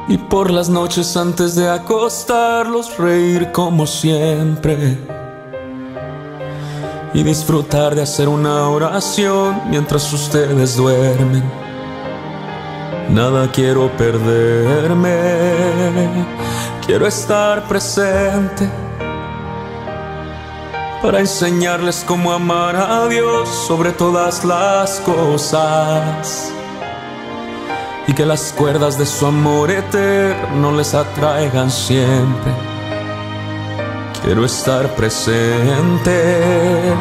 y 0.08 0.18
por 0.18 0.52
las 0.52 0.70
noches 0.70 1.18
antes 1.18 1.56
de 1.56 1.70
acostarlos 1.70 2.98
reír 2.98 3.52
como 3.52 3.88
siempre. 3.88 4.98
Y 7.14 7.24
disfrutar 7.24 7.96
de 7.96 8.02
hacer 8.02 8.28
una 8.28 8.70
oración 8.70 9.62
mientras 9.70 10.12
ustedes 10.12 10.76
duermen. 10.76 11.44
Nada 13.10 13.50
quiero 13.52 13.90
perderme, 13.96 15.16
quiero 16.86 17.08
estar 17.08 17.68
presente 17.68 18.70
para 21.02 21.20
enseñarles 21.20 22.04
cómo 22.06 22.34
amar 22.34 22.76
a 22.76 23.08
Dios 23.08 23.48
sobre 23.48 23.92
todas 23.92 24.44
las 24.44 25.00
cosas 25.02 26.55
y 28.08 28.14
que 28.14 28.26
las 28.26 28.54
cuerdas 28.54 28.98
de 28.98 29.06
su 29.06 29.26
amor 29.26 29.72
eterno 29.72 30.72
les 30.72 30.94
atraigan 30.94 31.72
siempre. 31.72 32.52
Quiero 34.24 34.46
estar 34.46 34.88
presente, 34.96 36.94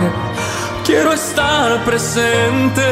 quiero 0.84 1.12
estar 1.12 1.84
presente 1.84 2.82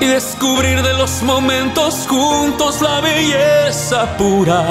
y 0.00 0.06
descubrir 0.06 0.82
de 0.82 0.94
los 0.94 1.22
momentos 1.22 2.06
juntos 2.08 2.80
la 2.80 3.00
belleza 3.00 4.16
pura. 4.16 4.64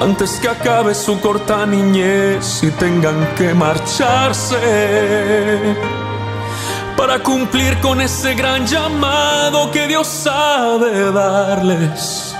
Antes 0.00 0.38
que 0.40 0.48
acabe 0.48 0.94
su 0.94 1.18
corta 1.20 1.66
niñez 1.66 2.62
y 2.62 2.70
tengan 2.70 3.34
que 3.34 3.52
marcharse 3.54 4.56
para 6.98 7.20
cumplir 7.20 7.78
con 7.78 8.00
ese 8.00 8.34
gran 8.34 8.66
llamado 8.66 9.70
que 9.70 9.86
Dios 9.86 10.08
sabe 10.08 11.12
darles, 11.12 12.34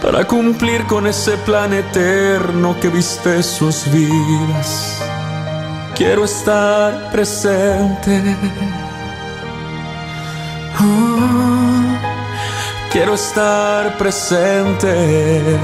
para 0.00 0.24
cumplir 0.24 0.86
con 0.86 1.08
ese 1.08 1.36
plan 1.38 1.72
eterno 1.72 2.76
que 2.80 2.88
viste 2.88 3.42
sus 3.42 3.90
vidas. 3.90 5.02
Quiero 5.96 6.24
estar 6.24 7.10
presente. 7.10 8.36
Oh, 10.80 11.98
quiero 12.92 13.14
estar 13.14 13.98
presente. 13.98 15.58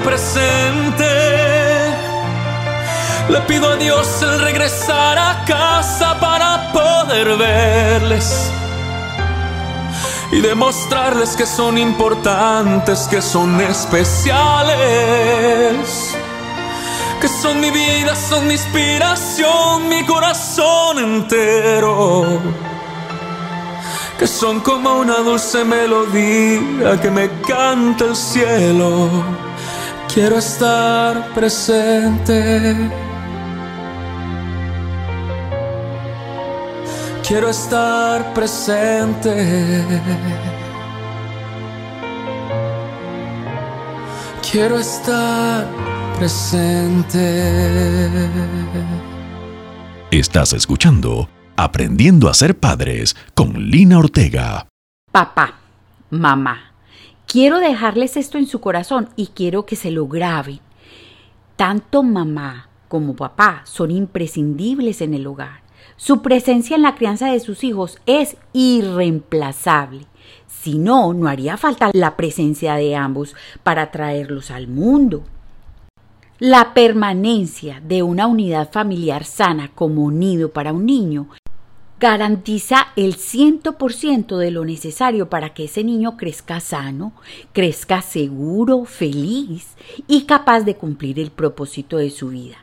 Presente. 0.00 1.04
Le 3.28 3.40
pido 3.42 3.70
a 3.70 3.76
Dios 3.76 4.06
el 4.22 4.40
regresar 4.40 5.18
a 5.18 5.44
casa 5.44 6.18
para 6.20 6.72
poder 6.72 7.36
verles 7.36 8.50
y 10.30 10.40
demostrarles 10.40 11.36
que 11.36 11.46
son 11.46 11.78
importantes, 11.78 13.06
que 13.10 13.22
son 13.22 13.60
especiales, 13.60 14.76
que 17.20 17.28
son 17.28 17.60
mi 17.60 17.70
vida, 17.70 18.14
son 18.14 18.46
mi 18.46 18.54
inspiración, 18.54 19.88
mi 19.88 20.04
corazón 20.04 20.98
entero, 20.98 22.40
que 24.18 24.26
son 24.26 24.60
como 24.60 24.98
una 24.98 25.18
dulce 25.18 25.64
melodía 25.64 27.00
que 27.00 27.10
me 27.10 27.30
canta 27.42 28.04
el 28.06 28.16
cielo. 28.16 29.08
Quiero 30.14 30.38
estar 30.38 31.34
presente. 31.34 32.88
Quiero 37.26 37.48
estar 37.48 38.32
presente. 38.32 39.84
Quiero 44.48 44.78
estar 44.78 45.66
presente. 46.16 47.18
Estás 50.12 50.52
escuchando 50.52 51.28
Aprendiendo 51.56 52.28
a 52.28 52.34
ser 52.34 52.58
padres 52.58 53.16
con 53.34 53.54
Lina 53.70 53.98
Ortega. 53.98 54.66
Papá, 55.12 55.54
mamá, 56.10 56.73
quiero 57.26 57.58
dejarles 57.58 58.16
esto 58.16 58.38
en 58.38 58.46
su 58.46 58.60
corazón 58.60 59.08
y 59.16 59.28
quiero 59.28 59.66
que 59.66 59.76
se 59.76 59.90
lo 59.90 60.06
graben. 60.06 60.60
Tanto 61.56 62.02
mamá 62.02 62.68
como 62.88 63.16
papá 63.16 63.62
son 63.64 63.90
imprescindibles 63.90 65.00
en 65.00 65.14
el 65.14 65.26
hogar. 65.26 65.62
Su 65.96 66.22
presencia 66.22 66.76
en 66.76 66.82
la 66.82 66.94
crianza 66.94 67.30
de 67.30 67.40
sus 67.40 67.62
hijos 67.62 67.98
es 68.06 68.36
irreemplazable. 68.52 70.06
Si 70.46 70.78
no, 70.78 71.12
no 71.12 71.28
haría 71.28 71.56
falta 71.56 71.90
la 71.92 72.16
presencia 72.16 72.74
de 72.74 72.96
ambos 72.96 73.36
para 73.62 73.90
traerlos 73.90 74.50
al 74.50 74.66
mundo. 74.66 75.22
La 76.38 76.74
permanencia 76.74 77.80
de 77.80 78.02
una 78.02 78.26
unidad 78.26 78.72
familiar 78.72 79.24
sana 79.24 79.70
como 79.74 80.10
nido 80.10 80.52
para 80.52 80.72
un 80.72 80.84
niño 80.86 81.28
garantiza 82.04 82.88
el 82.96 83.16
100% 83.16 84.36
de 84.36 84.50
lo 84.50 84.66
necesario 84.66 85.30
para 85.30 85.54
que 85.54 85.64
ese 85.64 85.82
niño 85.82 86.18
crezca 86.18 86.60
sano, 86.60 87.14
crezca 87.54 88.02
seguro, 88.02 88.84
feliz 88.84 89.68
y 90.06 90.24
capaz 90.24 90.64
de 90.64 90.76
cumplir 90.76 91.18
el 91.18 91.30
propósito 91.30 91.96
de 91.96 92.10
su 92.10 92.28
vida. 92.28 92.58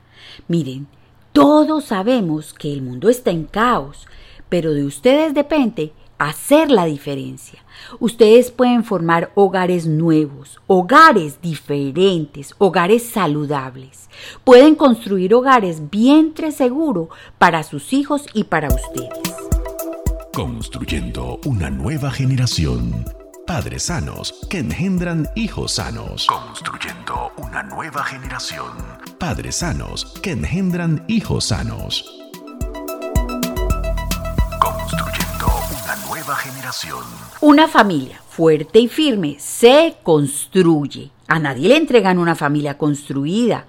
Miren, 0.48 0.86
todos 1.34 1.86
sabemos 1.86 2.54
que 2.54 2.72
el 2.72 2.84
mundo 2.84 3.10
está 3.10 3.32
en 3.32 3.46
caos, 3.46 4.06
pero 4.48 4.76
de 4.76 4.86
ustedes 4.86 5.34
depende 5.34 5.92
hacer 6.30 6.70
la 6.70 6.86
diferencia. 6.86 7.64
Ustedes 8.00 8.52
pueden 8.52 8.84
formar 8.84 9.32
hogares 9.34 9.88
nuevos, 9.88 10.62
hogares 10.68 11.42
diferentes, 11.42 12.54
hogares 12.60 13.04
saludables. 13.04 14.10
Pueden 14.44 14.76
construir 14.76 15.34
hogares 15.34 15.90
vientre 15.90 16.52
seguro 16.52 17.10
para 17.40 17.64
sus 17.64 17.92
hijos 17.94 18.26
y 18.34 18.44
para 18.44 18.68
ustedes. 18.68 19.36
Construyendo 20.34 21.40
una 21.46 21.70
nueva 21.70 22.12
generación. 22.12 23.04
Padres 23.48 23.84
sanos 23.84 24.48
que 24.50 24.60
engendran 24.60 25.28
hijos 25.36 25.74
sanos. 25.74 26.28
Construyendo 26.28 27.32
una 27.38 27.64
nueva 27.64 28.04
generación. 28.04 28.72
Padres 29.18 29.58
sanos 29.58 30.06
que 30.22 30.32
engendran 30.32 31.04
hijos 31.08 31.46
sanos. 31.46 32.21
Una 37.42 37.68
familia 37.68 38.22
fuerte 38.30 38.80
y 38.80 38.88
firme 38.88 39.36
se 39.40 39.98
construye. 40.04 41.12
A 41.28 41.38
nadie 41.38 41.68
le 41.68 41.76
entregan 41.76 42.18
una 42.18 42.36
familia 42.36 42.78
construida. 42.78 43.66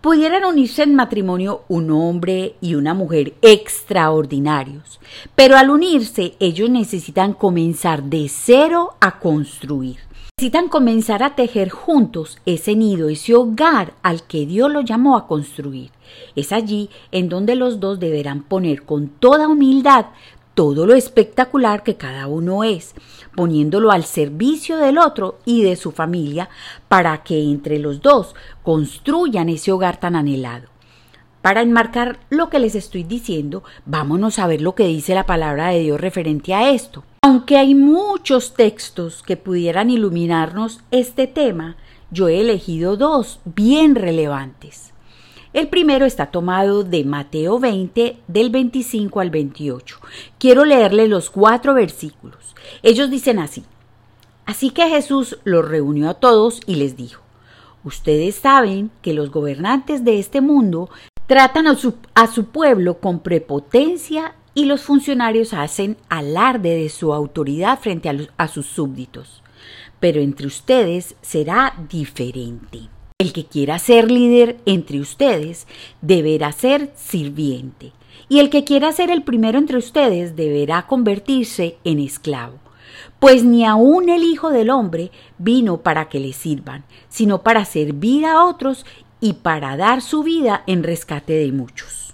Pudieran 0.00 0.44
unirse 0.44 0.84
en 0.84 0.94
matrimonio 0.94 1.64
un 1.68 1.90
hombre 1.90 2.54
y 2.60 2.76
una 2.76 2.94
mujer 2.94 3.34
extraordinarios, 3.42 5.00
pero 5.34 5.56
al 5.56 5.70
unirse 5.70 6.34
ellos 6.38 6.70
necesitan 6.70 7.32
comenzar 7.32 8.04
de 8.04 8.28
cero 8.28 8.96
a 9.00 9.18
construir. 9.18 9.96
Necesitan 10.38 10.68
comenzar 10.68 11.22
a 11.22 11.34
tejer 11.34 11.70
juntos 11.70 12.38
ese 12.44 12.76
nido, 12.76 13.08
ese 13.08 13.34
hogar 13.34 13.94
al 14.02 14.22
que 14.24 14.44
Dios 14.44 14.70
lo 14.70 14.82
llamó 14.82 15.16
a 15.16 15.26
construir. 15.26 15.90
Es 16.36 16.52
allí 16.52 16.90
en 17.10 17.30
donde 17.30 17.56
los 17.56 17.80
dos 17.80 17.98
deberán 17.98 18.42
poner 18.42 18.82
con 18.82 19.08
toda 19.08 19.48
humildad 19.48 20.06
todo 20.56 20.86
lo 20.86 20.94
espectacular 20.94 21.82
que 21.82 21.96
cada 21.96 22.26
uno 22.28 22.64
es, 22.64 22.94
poniéndolo 23.36 23.90
al 23.90 24.04
servicio 24.04 24.78
del 24.78 24.96
otro 24.96 25.38
y 25.44 25.62
de 25.62 25.76
su 25.76 25.92
familia 25.92 26.48
para 26.88 27.22
que 27.22 27.42
entre 27.42 27.78
los 27.78 28.00
dos 28.00 28.34
construyan 28.62 29.50
ese 29.50 29.70
hogar 29.70 30.00
tan 30.00 30.16
anhelado. 30.16 30.68
Para 31.42 31.60
enmarcar 31.60 32.18
lo 32.30 32.48
que 32.48 32.58
les 32.58 32.74
estoy 32.74 33.04
diciendo, 33.04 33.64
vámonos 33.84 34.38
a 34.38 34.46
ver 34.46 34.62
lo 34.62 34.74
que 34.74 34.86
dice 34.86 35.14
la 35.14 35.26
palabra 35.26 35.68
de 35.68 35.80
Dios 35.80 36.00
referente 36.00 36.54
a 36.54 36.70
esto. 36.70 37.04
Aunque 37.20 37.58
hay 37.58 37.74
muchos 37.74 38.54
textos 38.54 39.22
que 39.22 39.36
pudieran 39.36 39.90
iluminarnos 39.90 40.80
este 40.90 41.26
tema, 41.26 41.76
yo 42.10 42.28
he 42.28 42.40
elegido 42.40 42.96
dos 42.96 43.40
bien 43.44 43.94
relevantes. 43.94 44.94
El 45.56 45.68
primero 45.68 46.04
está 46.04 46.26
tomado 46.26 46.84
de 46.84 47.02
Mateo 47.02 47.58
20 47.58 48.18
del 48.28 48.50
25 48.50 49.20
al 49.20 49.30
28. 49.30 49.98
Quiero 50.38 50.66
leerle 50.66 51.08
los 51.08 51.30
cuatro 51.30 51.72
versículos. 51.72 52.54
Ellos 52.82 53.08
dicen 53.08 53.38
así. 53.38 53.64
Así 54.44 54.68
que 54.68 54.86
Jesús 54.90 55.38
los 55.44 55.66
reunió 55.66 56.10
a 56.10 56.14
todos 56.20 56.60
y 56.66 56.74
les 56.74 56.94
dijo, 56.94 57.22
Ustedes 57.84 58.34
saben 58.34 58.90
que 59.00 59.14
los 59.14 59.30
gobernantes 59.30 60.04
de 60.04 60.18
este 60.18 60.42
mundo 60.42 60.90
tratan 61.26 61.68
a 61.68 61.74
su, 61.74 61.94
a 62.12 62.26
su 62.26 62.48
pueblo 62.48 62.98
con 62.98 63.20
prepotencia 63.20 64.34
y 64.52 64.66
los 64.66 64.82
funcionarios 64.82 65.54
hacen 65.54 65.96
alarde 66.10 66.76
de 66.76 66.90
su 66.90 67.14
autoridad 67.14 67.78
frente 67.80 68.10
a, 68.10 68.12
los, 68.12 68.28
a 68.36 68.48
sus 68.48 68.66
súbditos. 68.66 69.42
Pero 70.00 70.20
entre 70.20 70.48
ustedes 70.48 71.16
será 71.22 71.72
diferente. 71.88 72.90
El 73.18 73.32
que 73.32 73.46
quiera 73.46 73.78
ser 73.78 74.10
líder 74.10 74.58
entre 74.66 75.00
ustedes 75.00 75.66
deberá 76.02 76.52
ser 76.52 76.92
sirviente, 76.96 77.92
y 78.28 78.40
el 78.40 78.50
que 78.50 78.62
quiera 78.62 78.92
ser 78.92 79.10
el 79.10 79.22
primero 79.22 79.56
entre 79.56 79.78
ustedes 79.78 80.36
deberá 80.36 80.86
convertirse 80.86 81.78
en 81.84 81.98
esclavo. 81.98 82.58
Pues 83.18 83.42
ni 83.42 83.64
aun 83.64 84.10
el 84.10 84.22
Hijo 84.22 84.50
del 84.50 84.68
Hombre 84.68 85.10
vino 85.38 85.78
para 85.78 86.10
que 86.10 86.20
le 86.20 86.34
sirvan, 86.34 86.84
sino 87.08 87.42
para 87.42 87.64
servir 87.64 88.26
a 88.26 88.44
otros 88.44 88.84
y 89.18 89.32
para 89.32 89.78
dar 89.78 90.02
su 90.02 90.22
vida 90.22 90.62
en 90.66 90.82
rescate 90.82 91.32
de 91.32 91.52
muchos. 91.52 92.12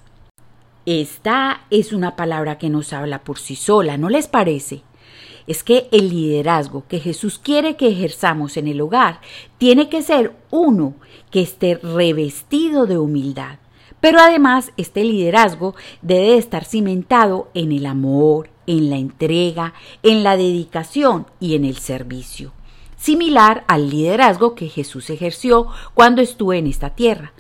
Esta 0.87 1.63
es 1.71 1.93
una 1.93 2.15
palabra 2.15 2.59
que 2.59 2.71
nos 2.71 2.93
habla 2.93 3.25
por 3.25 3.41
sí 3.41 3.57
sola, 3.57 3.97
¿no 3.97 4.09
les 4.09 4.29
parece? 4.29 4.83
Es 5.47 5.63
que 5.63 5.89
el 5.93 6.11
liderazgo 6.11 6.85
que 6.89 7.01
Jesús 7.01 7.39
quiere 7.39 7.77
que 7.77 7.89
ejerzamos 7.89 8.57
en 8.57 8.69
el 8.69 8.81
hogar 8.81 9.21
tiene 9.59 9.89
que 9.89 10.03
ser 10.03 10.35
uno 10.51 10.95
que 11.31 11.43
esté 11.43 11.77
revestido 11.77 12.87
de 12.87 12.99
humildad. 12.99 13.59
Pero 14.01 14.19
además 14.19 14.73
este 14.77 15.05
liderazgo 15.05 15.75
debe 16.03 16.37
estar 16.37 16.65
cimentado 16.65 17.51
en 17.55 17.71
el 17.73 17.87
amor, 17.87 18.51
en 18.67 18.91
la 18.91 18.97
entrega, 18.97 19.75
en 20.03 20.23
la 20.23 20.37
dedicación 20.37 21.27
y 21.41 21.55
en 21.55 21.65
el 21.65 21.77
servicio, 21.77 22.53
similar 22.97 23.65
al 23.69 23.91
liderazgo 23.91 24.55
que 24.55 24.69
Jesús 24.69 25.11
ejerció 25.11 25.69
cuando 25.95 26.21
estuvo 26.23 26.53
en 26.53 26.67
esta 26.67 26.91
tierra. 26.91 27.33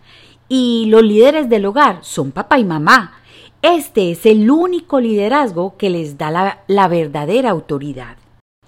Y 0.48 0.86
los 0.88 1.02
líderes 1.02 1.48
del 1.48 1.64
hogar 1.66 2.00
son 2.02 2.30
papá 2.30 2.58
y 2.58 2.64
mamá, 2.64 3.21
este 3.62 4.10
es 4.10 4.26
el 4.26 4.50
único 4.50 4.98
liderazgo 4.98 5.76
que 5.76 5.88
les 5.88 6.18
da 6.18 6.58
la, 6.66 6.88
verdadera 6.88 7.50
autoridad. 7.50 8.16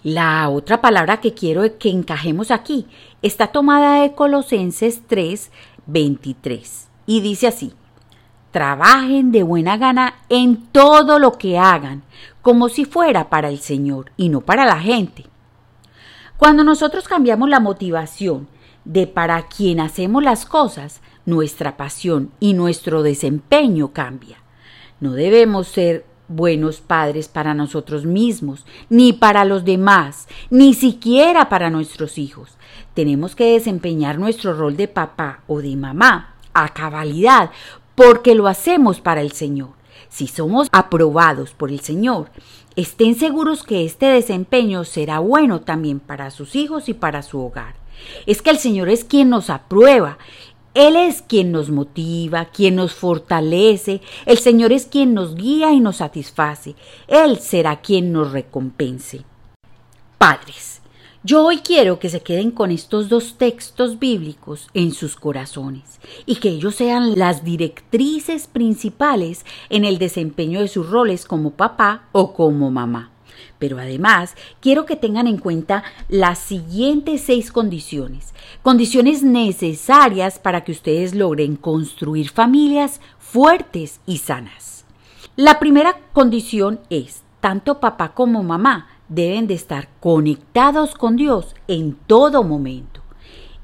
La 0.04 0.48
otra 0.48 0.80
palabra 0.80 1.20
que 1.20 1.34
quiero 1.34 1.62
que 1.78 1.90
encajemos 1.90 2.52
aquí 2.52 2.86
está 3.20 3.48
tomada 3.48 4.02
de 4.02 4.14
Colosenses 4.14 5.02
3, 5.08 5.50
23 5.86 6.88
y 7.06 7.20
dice 7.22 7.48
así, 7.48 7.72
trabajen 8.52 9.32
de 9.32 9.42
buena 9.42 9.78
gana 9.78 10.14
en 10.28 10.68
todo 10.68 11.18
lo 11.18 11.32
que 11.38 11.58
hagan, 11.58 12.04
como 12.40 12.68
si 12.68 12.84
fuera 12.84 13.28
para 13.30 13.48
el 13.48 13.58
Señor 13.58 14.12
y 14.16 14.28
no 14.28 14.42
para 14.42 14.64
la 14.64 14.78
gente. 14.78 15.24
Cuando 16.36 16.62
nosotros 16.62 17.08
cambiamos 17.08 17.48
la 17.48 17.58
motivación 17.58 18.46
de 18.84 19.08
para 19.08 19.42
quien 19.48 19.80
hacemos 19.80 20.22
las 20.22 20.46
cosas, 20.46 21.00
nuestra 21.26 21.76
pasión 21.76 22.30
y 22.38 22.54
nuestro 22.54 23.02
desempeño 23.02 23.92
cambia. 23.92 24.43
No 25.04 25.12
debemos 25.12 25.68
ser 25.68 26.06
buenos 26.28 26.80
padres 26.80 27.28
para 27.28 27.52
nosotros 27.52 28.06
mismos, 28.06 28.64
ni 28.88 29.12
para 29.12 29.44
los 29.44 29.66
demás, 29.66 30.28
ni 30.48 30.72
siquiera 30.72 31.50
para 31.50 31.68
nuestros 31.68 32.16
hijos. 32.16 32.56
Tenemos 32.94 33.36
que 33.36 33.52
desempeñar 33.52 34.18
nuestro 34.18 34.54
rol 34.54 34.78
de 34.78 34.88
papá 34.88 35.42
o 35.46 35.60
de 35.60 35.76
mamá 35.76 36.36
a 36.54 36.70
cabalidad, 36.72 37.50
porque 37.94 38.34
lo 38.34 38.48
hacemos 38.48 39.02
para 39.02 39.20
el 39.20 39.32
Señor. 39.32 39.72
Si 40.08 40.26
somos 40.26 40.68
aprobados 40.72 41.50
por 41.50 41.70
el 41.70 41.80
Señor, 41.80 42.30
estén 42.74 43.14
seguros 43.14 43.62
que 43.62 43.84
este 43.84 44.06
desempeño 44.06 44.84
será 44.84 45.18
bueno 45.18 45.60
también 45.60 46.00
para 46.00 46.30
sus 46.30 46.56
hijos 46.56 46.88
y 46.88 46.94
para 46.94 47.22
su 47.22 47.40
hogar. 47.40 47.74
Es 48.24 48.40
que 48.40 48.48
el 48.48 48.58
Señor 48.58 48.88
es 48.88 49.04
quien 49.04 49.28
nos 49.28 49.50
aprueba 49.50 50.16
él 50.74 50.96
es 50.96 51.22
quien 51.22 51.52
nos 51.52 51.70
motiva, 51.70 52.46
quien 52.46 52.74
nos 52.74 52.94
fortalece, 52.94 54.00
el 54.26 54.38
Señor 54.38 54.72
es 54.72 54.86
quien 54.86 55.14
nos 55.14 55.36
guía 55.36 55.72
y 55.72 55.78
nos 55.78 55.96
satisface, 55.98 56.74
Él 57.06 57.38
será 57.38 57.80
quien 57.80 58.12
nos 58.12 58.32
recompense. 58.32 59.22
Padres, 60.18 60.80
yo 61.22 61.46
hoy 61.46 61.58
quiero 61.58 62.00
que 62.00 62.08
se 62.08 62.22
queden 62.22 62.50
con 62.50 62.72
estos 62.72 63.08
dos 63.08 63.38
textos 63.38 64.00
bíblicos 64.00 64.68
en 64.74 64.92
sus 64.92 65.14
corazones 65.14 66.00
y 66.26 66.36
que 66.36 66.48
ellos 66.48 66.74
sean 66.74 67.16
las 67.16 67.44
directrices 67.44 68.48
principales 68.48 69.46
en 69.70 69.84
el 69.84 69.98
desempeño 69.98 70.60
de 70.60 70.68
sus 70.68 70.90
roles 70.90 71.24
como 71.24 71.52
papá 71.52 72.08
o 72.10 72.34
como 72.34 72.72
mamá. 72.72 73.13
Pero 73.64 73.78
además 73.78 74.36
quiero 74.60 74.84
que 74.84 74.94
tengan 74.94 75.26
en 75.26 75.38
cuenta 75.38 75.84
las 76.10 76.38
siguientes 76.38 77.22
seis 77.22 77.50
condiciones, 77.50 78.34
condiciones 78.62 79.22
necesarias 79.22 80.38
para 80.38 80.64
que 80.64 80.72
ustedes 80.72 81.14
logren 81.14 81.56
construir 81.56 82.28
familias 82.28 83.00
fuertes 83.18 84.00
y 84.04 84.18
sanas. 84.18 84.84
La 85.36 85.58
primera 85.60 85.98
condición 86.12 86.78
es, 86.90 87.22
tanto 87.40 87.80
papá 87.80 88.12
como 88.12 88.42
mamá 88.42 88.88
deben 89.08 89.46
de 89.46 89.54
estar 89.54 89.88
conectados 89.98 90.94
con 90.94 91.16
Dios 91.16 91.56
en 91.66 91.94
todo 92.06 92.44
momento. 92.44 93.00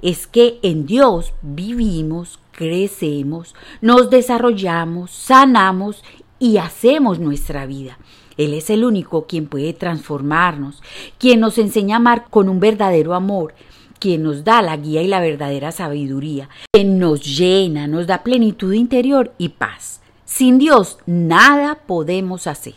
Es 0.01 0.27
que 0.27 0.61
en 0.63 0.87
Dios 0.87 1.35
vivimos, 1.43 2.41
crecemos, 2.53 3.55
nos 3.83 4.09
desarrollamos, 4.09 5.11
sanamos 5.11 6.03
y 6.40 6.57
hacemos 6.57 7.20
nuestra 7.20 7.66
vida. 7.66 7.98
Él 8.37 8.55
es 8.55 8.70
el 8.70 8.85
único 8.85 9.26
quien 9.26 9.46
puede 9.46 9.74
transformarnos, 9.74 10.83
quien 11.18 11.38
nos 11.40 11.59
enseña 11.59 11.96
a 11.96 11.98
amar 11.98 12.24
con 12.31 12.48
un 12.48 12.59
verdadero 12.59 13.14
amor, 13.14 13.55
quien 14.00 14.22
nos 14.22 14.42
da 14.42 14.62
la 14.62 14.76
guía 14.79 15.03
y 15.03 15.07
la 15.07 15.20
verdadera 15.20 15.70
sabiduría, 15.70 16.48
quien 16.72 16.98
nos 16.98 17.22
llena, 17.22 17.87
nos 17.87 18.07
da 18.07 18.24
plenitud 18.24 18.72
interior 18.72 19.35
y 19.37 19.50
paz. 19.50 20.00
Sin 20.24 20.59
Dios 20.59 20.98
nada 21.07 21.81
podemos 21.87 22.46
hacer. 22.46 22.74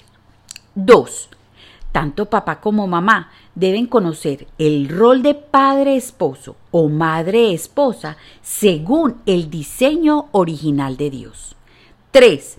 2. 0.76 1.30
Tanto 1.94 2.26
papá 2.26 2.60
como 2.60 2.88
mamá 2.88 3.32
deben 3.56 3.86
conocer 3.86 4.48
el 4.58 4.90
rol 4.90 5.22
de 5.22 5.36
padre 5.36 5.96
esposo 5.96 6.58
o 6.72 6.90
madre 6.90 7.54
esposa 7.54 8.18
según 8.42 9.18
el 9.28 9.50
diseño 9.50 10.28
original 10.32 10.98
de 10.98 11.10
Dios. 11.12 11.56
3 12.12 12.58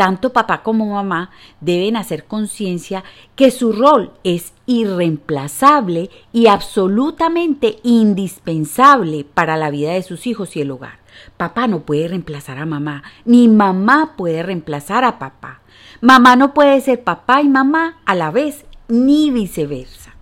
tanto 0.00 0.32
papá 0.32 0.62
como 0.62 0.86
mamá 0.86 1.28
deben 1.60 1.94
hacer 1.94 2.24
conciencia 2.24 3.04
que 3.36 3.50
su 3.50 3.70
rol 3.70 4.12
es 4.24 4.54
irreemplazable 4.64 6.08
y 6.32 6.46
absolutamente 6.46 7.80
indispensable 7.82 9.24
para 9.24 9.58
la 9.58 9.68
vida 9.68 9.92
de 9.92 10.02
sus 10.02 10.26
hijos 10.26 10.56
y 10.56 10.62
el 10.62 10.70
hogar. 10.70 11.00
Papá 11.36 11.66
no 11.66 11.80
puede 11.80 12.08
reemplazar 12.08 12.56
a 12.56 12.64
mamá, 12.64 13.02
ni 13.26 13.46
mamá 13.46 14.14
puede 14.16 14.42
reemplazar 14.42 15.04
a 15.04 15.18
papá. 15.18 15.60
Mamá 16.00 16.34
no 16.34 16.54
puede 16.54 16.80
ser 16.80 17.04
papá 17.04 17.42
y 17.42 17.50
mamá 17.50 17.98
a 18.06 18.14
la 18.14 18.30
vez, 18.30 18.64
ni 18.88 19.30
viceversa. 19.30 20.14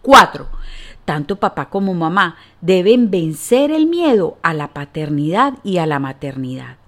4. 0.00 0.48
Tanto 1.04 1.36
papá 1.36 1.68
como 1.68 1.92
mamá 1.92 2.36
deben 2.62 3.10
vencer 3.10 3.70
el 3.70 3.84
miedo 3.84 4.38
a 4.42 4.54
la 4.54 4.68
paternidad 4.68 5.58
y 5.62 5.76
a 5.76 5.84
la 5.84 5.98
maternidad. 5.98 6.78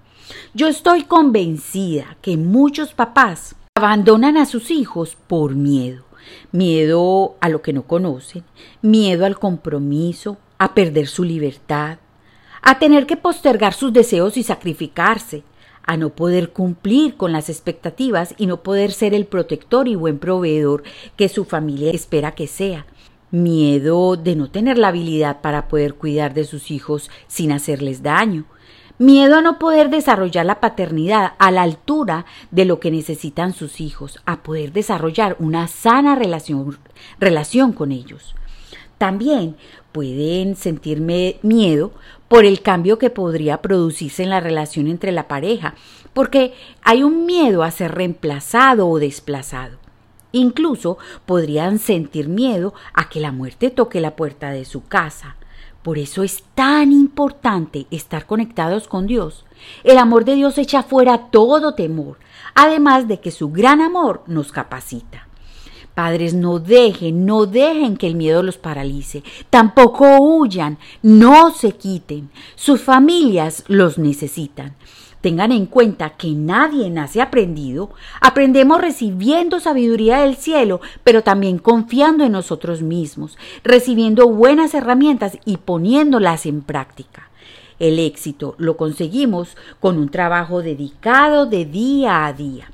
Yo 0.53 0.67
estoy 0.67 1.03
convencida 1.03 2.17
que 2.21 2.37
muchos 2.37 2.93
papás 2.93 3.55
abandonan 3.75 4.37
a 4.37 4.45
sus 4.45 4.71
hijos 4.71 5.15
por 5.27 5.55
miedo. 5.55 6.05
Miedo 6.51 7.37
a 7.39 7.49
lo 7.49 7.61
que 7.61 7.73
no 7.73 7.83
conocen, 7.83 8.43
miedo 8.81 9.25
al 9.25 9.39
compromiso, 9.39 10.37
a 10.57 10.73
perder 10.75 11.07
su 11.07 11.23
libertad, 11.23 11.97
a 12.61 12.77
tener 12.77 13.05
que 13.05 13.17
postergar 13.17 13.73
sus 13.73 13.93
deseos 13.93 14.37
y 14.37 14.43
sacrificarse, 14.43 15.43
a 15.83 15.97
no 15.97 16.09
poder 16.09 16.51
cumplir 16.51 17.15
con 17.15 17.31
las 17.31 17.49
expectativas 17.49 18.35
y 18.37 18.45
no 18.45 18.61
poder 18.61 18.91
ser 18.91 19.13
el 19.13 19.25
protector 19.25 19.87
y 19.87 19.95
buen 19.95 20.19
proveedor 20.19 20.83
que 21.15 21.29
su 21.29 21.45
familia 21.45 21.91
espera 21.91 22.33
que 22.33 22.47
sea. 22.47 22.85
Miedo 23.31 24.17
de 24.17 24.35
no 24.35 24.51
tener 24.51 24.77
la 24.77 24.89
habilidad 24.89 25.41
para 25.41 25.67
poder 25.67 25.95
cuidar 25.95 26.33
de 26.33 26.43
sus 26.43 26.69
hijos 26.69 27.09
sin 27.27 27.51
hacerles 27.51 28.03
daño 28.03 28.45
Miedo 29.01 29.37
a 29.37 29.41
no 29.41 29.59
poder 29.59 29.89
desarrollar 29.89 30.45
la 30.45 30.59
paternidad 30.59 31.31
a 31.39 31.51
la 31.51 31.61
altura 31.61 32.25
de 32.51 32.65
lo 32.65 32.81
que 32.81 32.91
necesitan 32.91 33.53
sus 33.53 33.79
hijos, 33.79 34.19
a 34.25 34.43
poder 34.43 34.73
desarrollar 34.73 35.37
una 35.39 35.69
sana 35.69 36.15
relación, 36.15 36.77
relación 37.17 37.71
con 37.71 37.93
ellos. 37.93 38.35
También 38.97 39.55
pueden 39.93 40.57
sentirme 40.57 41.37
miedo 41.43 41.93
por 42.27 42.43
el 42.43 42.61
cambio 42.61 42.99
que 42.99 43.09
podría 43.09 43.61
producirse 43.61 44.21
en 44.21 44.31
la 44.31 44.41
relación 44.41 44.87
entre 44.87 45.13
la 45.13 45.29
pareja, 45.29 45.75
porque 46.11 46.53
hay 46.83 47.01
un 47.01 47.25
miedo 47.25 47.63
a 47.63 47.71
ser 47.71 47.95
reemplazado 47.95 48.89
o 48.89 48.99
desplazado. 48.99 49.77
Incluso 50.33 50.97
podrían 51.25 51.79
sentir 51.79 52.27
miedo 52.27 52.73
a 52.93 53.07
que 53.07 53.21
la 53.21 53.31
muerte 53.31 53.69
toque 53.69 54.01
la 54.01 54.17
puerta 54.17 54.51
de 54.51 54.65
su 54.65 54.83
casa, 54.83 55.37
por 55.83 55.97
eso 55.97 56.23
es 56.23 56.43
tan 56.55 56.91
importante 56.91 57.87
estar 57.91 58.25
conectados 58.25 58.87
con 58.87 59.07
Dios. 59.07 59.45
El 59.83 59.97
amor 59.97 60.25
de 60.25 60.35
Dios 60.35 60.57
echa 60.57 60.83
fuera 60.83 61.29
todo 61.31 61.73
temor, 61.73 62.17
además 62.55 63.07
de 63.07 63.19
que 63.19 63.31
su 63.31 63.49
gran 63.49 63.81
amor 63.81 64.23
nos 64.27 64.51
capacita. 64.51 65.27
Padres, 65.95 66.33
no 66.33 66.59
dejen, 66.59 67.25
no 67.25 67.45
dejen 67.45 67.97
que 67.97 68.07
el 68.07 68.15
miedo 68.15 68.41
los 68.41 68.57
paralice. 68.57 69.23
Tampoco 69.49 70.17
huyan, 70.19 70.77
no 71.01 71.51
se 71.51 71.73
quiten. 71.73 72.29
Sus 72.55 72.81
familias 72.81 73.65
los 73.67 73.97
necesitan. 73.97 74.75
Tengan 75.21 75.51
en 75.51 75.65
cuenta 75.65 76.11
que 76.11 76.29
nadie 76.31 76.89
nace 76.89 77.21
aprendido. 77.21 77.91
Aprendemos 78.21 78.79
recibiendo 78.79 79.59
sabiduría 79.59 80.19
del 80.19 80.37
cielo, 80.37 80.79
pero 81.03 81.23
también 81.23 81.57
confiando 81.57 82.23
en 82.23 82.31
nosotros 82.31 82.81
mismos, 82.81 83.37
recibiendo 83.63 84.27
buenas 84.29 84.73
herramientas 84.73 85.37
y 85.45 85.57
poniéndolas 85.57 86.45
en 86.45 86.61
práctica. 86.61 87.29
El 87.79 87.99
éxito 87.99 88.55
lo 88.57 88.77
conseguimos 88.77 89.55
con 89.79 89.97
un 89.97 90.09
trabajo 90.09 90.61
dedicado 90.61 91.45
de 91.45 91.65
día 91.65 92.25
a 92.25 92.33
día. 92.33 92.71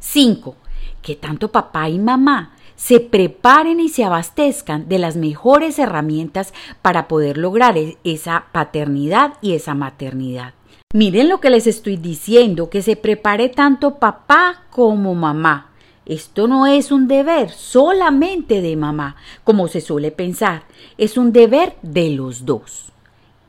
5. 0.00 0.56
Que 1.02 1.16
tanto 1.16 1.50
papá 1.50 1.88
y 1.88 1.98
mamá 1.98 2.54
se 2.76 3.00
preparen 3.00 3.80
y 3.80 3.88
se 3.88 4.04
abastezcan 4.04 4.88
de 4.88 4.98
las 4.98 5.16
mejores 5.16 5.78
herramientas 5.78 6.54
para 6.80 7.08
poder 7.08 7.36
lograr 7.36 7.76
e-, 7.76 7.98
esa 8.04 8.46
paternidad 8.52 9.34
y 9.42 9.54
esa 9.54 9.74
maternidad. 9.74 10.54
Miren 10.94 11.28
lo 11.28 11.38
que 11.38 11.50
les 11.50 11.66
estoy 11.66 11.98
diciendo, 11.98 12.70
que 12.70 12.80
se 12.80 12.96
prepare 12.96 13.50
tanto 13.50 13.96
papá 13.96 14.64
como 14.70 15.14
mamá. 15.14 15.70
Esto 16.06 16.48
no 16.48 16.66
es 16.66 16.90
un 16.90 17.08
deber 17.08 17.50
solamente 17.50 18.62
de 18.62 18.74
mamá, 18.74 19.16
como 19.44 19.68
se 19.68 19.82
suele 19.82 20.12
pensar, 20.12 20.62
es 20.96 21.18
un 21.18 21.30
deber 21.30 21.76
de 21.82 22.08
los 22.08 22.46
dos. 22.46 22.90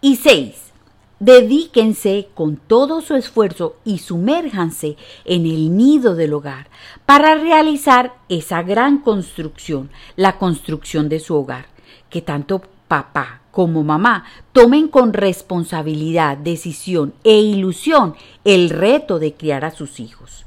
Y 0.01 0.17
seis, 0.17 0.73
dedíquense 1.21 2.27
con 2.33 2.57
todo 2.57 2.99
su 2.99 3.15
esfuerzo 3.15 3.77
y 3.85 3.99
sumérjanse 3.99 4.97
en 5.23 5.45
el 5.45 5.77
nido 5.77 6.15
del 6.15 6.33
hogar 6.33 6.67
para 7.05 7.35
realizar 7.35 8.15
esa 8.27 8.63
gran 8.63 8.97
construcción, 8.97 9.91
la 10.17 10.37
construcción 10.37 11.07
de 11.07 11.21
su 11.21 11.35
hogar, 11.35 11.67
que 12.09 12.21
tanto 12.21 12.63
papá 12.89 13.43
como 13.59 13.83
mamá 13.83 14.23
tomen 14.53 14.87
con 14.87 15.11
responsabilidad, 15.11 16.37
decisión 16.37 17.13
e 17.25 17.41
ilusión 17.41 18.15
el 18.45 18.69
reto 18.69 19.19
de 19.19 19.33
criar 19.33 19.65
a 19.65 19.71
sus 19.71 19.99
hijos. 19.99 20.45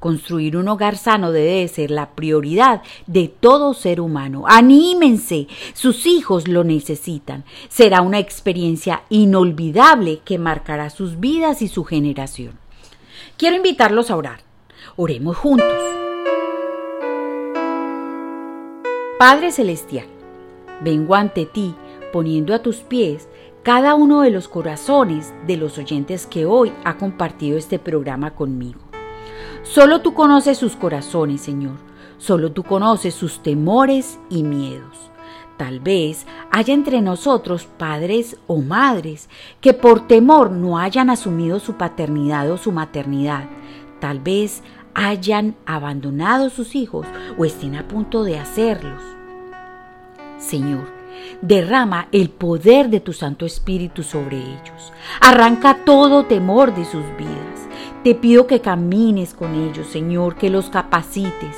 Construir 0.00 0.56
un 0.56 0.66
hogar 0.68 0.96
sano 0.96 1.32
debe 1.32 1.68
ser 1.68 1.90
la 1.90 2.12
prioridad 2.12 2.80
de 3.06 3.28
todo 3.28 3.74
ser 3.74 4.00
humano. 4.00 4.44
Anímense, 4.48 5.48
sus 5.74 6.06
hijos 6.06 6.48
lo 6.48 6.64
necesitan. 6.64 7.44
Será 7.68 8.00
una 8.00 8.20
experiencia 8.20 9.02
inolvidable 9.10 10.20
que 10.24 10.38
marcará 10.38 10.88
sus 10.88 11.20
vidas 11.20 11.60
y 11.60 11.68
su 11.68 11.84
generación. 11.84 12.58
Quiero 13.36 13.56
invitarlos 13.56 14.10
a 14.10 14.16
orar. 14.16 14.40
Oremos 14.96 15.36
juntos. 15.36 15.76
Padre 19.18 19.52
Celestial, 19.52 20.06
vengo 20.80 21.14
ante 21.14 21.44
ti 21.44 21.74
poniendo 22.16 22.54
a 22.54 22.60
tus 22.60 22.76
pies 22.76 23.28
cada 23.62 23.94
uno 23.94 24.22
de 24.22 24.30
los 24.30 24.48
corazones 24.48 25.34
de 25.46 25.58
los 25.58 25.76
oyentes 25.76 26.24
que 26.24 26.46
hoy 26.46 26.72
ha 26.82 26.96
compartido 26.96 27.58
este 27.58 27.78
programa 27.78 28.34
conmigo. 28.34 28.80
Solo 29.62 30.00
tú 30.00 30.14
conoces 30.14 30.56
sus 30.56 30.76
corazones, 30.76 31.42
Señor. 31.42 31.74
Solo 32.16 32.52
tú 32.52 32.62
conoces 32.62 33.12
sus 33.12 33.42
temores 33.42 34.18
y 34.30 34.44
miedos. 34.44 35.10
Tal 35.58 35.78
vez 35.78 36.26
haya 36.50 36.72
entre 36.72 37.02
nosotros 37.02 37.66
padres 37.66 38.38
o 38.46 38.62
madres 38.62 39.28
que 39.60 39.74
por 39.74 40.06
temor 40.06 40.50
no 40.50 40.78
hayan 40.78 41.10
asumido 41.10 41.60
su 41.60 41.74
paternidad 41.74 42.50
o 42.50 42.56
su 42.56 42.72
maternidad. 42.72 43.44
tal 44.00 44.20
vez 44.20 44.62
hayan 44.94 45.54
abandonado 45.66 46.48
sus 46.48 46.76
hijos 46.76 47.06
o 47.36 47.44
estén 47.44 47.76
a 47.76 47.86
punto 47.86 48.24
de 48.24 48.38
hacerlos. 48.38 49.02
Señor, 50.38 50.95
derrama 51.42 52.08
el 52.12 52.30
poder 52.30 52.88
de 52.88 53.00
tu 53.00 53.12
Santo 53.12 53.46
Espíritu 53.46 54.02
sobre 54.02 54.38
ellos. 54.38 54.92
Arranca 55.20 55.84
todo 55.84 56.26
temor 56.26 56.74
de 56.74 56.84
sus 56.84 57.04
vidas. 57.16 57.68
Te 58.04 58.14
pido 58.14 58.46
que 58.46 58.60
camines 58.60 59.34
con 59.34 59.54
ellos, 59.54 59.86
Señor, 59.88 60.36
que 60.36 60.50
los 60.50 60.70
capacites. 60.70 61.56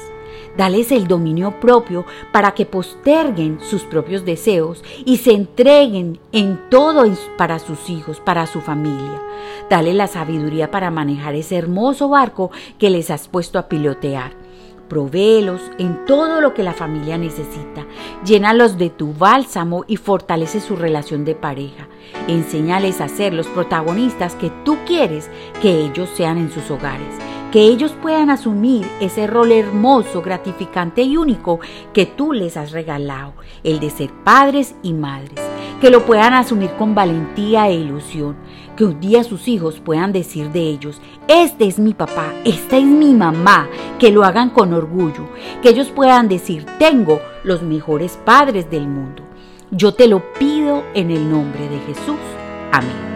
Dales 0.57 0.91
el 0.91 1.07
dominio 1.07 1.61
propio 1.61 2.05
para 2.33 2.53
que 2.53 2.67
posterguen 2.67 3.61
sus 3.61 3.83
propios 3.85 4.25
deseos 4.25 4.83
y 5.05 5.19
se 5.19 5.33
entreguen 5.33 6.19
en 6.33 6.59
todo 6.69 7.05
para 7.37 7.59
sus 7.59 7.89
hijos, 7.89 8.19
para 8.19 8.47
su 8.47 8.61
familia. 8.61 9.23
Dale 9.71 9.95
la 9.95 10.09
sabiduría 10.09 10.71
para 10.71 10.91
manejar 10.91 11.35
ese 11.35 11.57
hermoso 11.57 12.09
barco 12.09 12.51
que 12.79 12.91
les 12.91 13.11
has 13.11 13.29
puesto 13.29 13.59
a 13.59 13.69
pilotear. 13.69 14.48
Provéelos 14.89 15.61
en 15.79 16.05
todo 16.07 16.41
lo 16.41 16.55
que 16.55 16.63
la 16.63 16.73
familia 16.73 17.19
necesita. 17.19 17.87
Llénalos 18.25 18.79
de 18.79 18.91
tu 18.91 19.13
bálsamo 19.13 19.85
y 19.87 19.97
fortalece 19.97 20.61
su 20.61 20.77
relación 20.77 21.25
de 21.25 21.35
pareja. 21.35 21.89
Enséñales 22.27 23.01
a 23.01 23.09
ser 23.09 23.35
los 23.35 23.47
protagonistas 23.49 24.35
que 24.35 24.51
tú 24.65 24.79
quieres 24.87 25.31
que 25.61 25.85
ellos 25.85 26.09
sean 26.15 26.39
en 26.39 26.51
sus 26.51 26.71
hogares 26.71 27.15
que 27.51 27.63
ellos 27.63 27.93
puedan 28.03 28.31
asumir 28.31 28.87
ese 29.01 29.27
rol 29.27 29.53
hermoso, 29.53 30.21
gratificante 30.21 31.03
y 31.03 31.17
único 31.17 31.61
que 31.95 32.05
tú 32.05 32.33
les 32.33 32.57
has 32.57 32.73
regalado, 32.73 33.33
el 33.65 33.81
de 33.81 33.91
ser 33.91 34.11
padres 34.23 34.75
y 34.83 34.93
madres, 34.93 35.41
que 35.81 35.91
lo 35.91 36.05
puedan 36.05 36.35
asumir 36.35 36.71
con 36.73 36.95
valentía 36.95 37.69
e 37.69 37.75
ilusión, 37.75 38.37
que 38.79 38.85
un 38.85 39.01
día 39.01 39.25
sus 39.25 39.49
hijos 39.49 39.81
puedan 39.85 40.13
decir 40.13 40.53
de 40.53 40.61
ellos, 40.61 41.01
este 41.27 41.67
es 41.67 41.81
mi 41.81 41.95
papá, 41.95 42.33
esta 42.45 42.77
es 42.77 42.85
mi 42.85 43.13
mamá, 43.13 43.69
que 43.99 44.13
lo 44.13 44.23
hagan 44.23 44.51
con 44.51 44.73
orgullo, 44.73 45.29
que 45.61 45.71
ellos 45.71 45.89
puedan 45.89 46.29
decir, 46.29 46.65
tengo 46.79 47.21
los 47.43 47.61
mejores 47.61 48.17
padres 48.25 48.71
del 48.71 48.87
mundo. 48.87 49.25
Yo 49.73 49.95
te 49.95 50.07
lo 50.07 50.33
pido 50.35 50.85
en 50.95 51.11
el 51.11 51.29
nombre 51.29 51.69
de 51.69 51.81
Jesús. 51.81 52.21
Amén. 52.71 53.09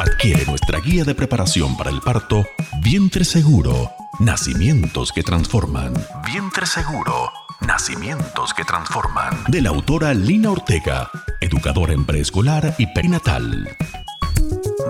Adquiere 0.00 0.44
nuestra 0.44 0.80
guía 0.80 1.04
de 1.04 1.14
preparación 1.14 1.78
para 1.78 1.88
el 1.88 2.02
parto 2.02 2.44
Vientre 2.82 3.24
Seguro, 3.24 3.90
Nacimientos 4.20 5.10
que 5.12 5.24
Transforman. 5.24 5.92
Vientre 6.24 6.66
Seguro, 6.66 7.32
Nacimientos 7.66 8.54
que 8.54 8.64
Transforman. 8.64 9.44
De 9.48 9.60
la 9.60 9.70
autora 9.70 10.14
Lina 10.14 10.52
Ortega, 10.52 11.10
educadora 11.40 11.92
en 11.92 12.04
preescolar 12.04 12.74
y 12.78 12.86
perinatal. 12.86 13.64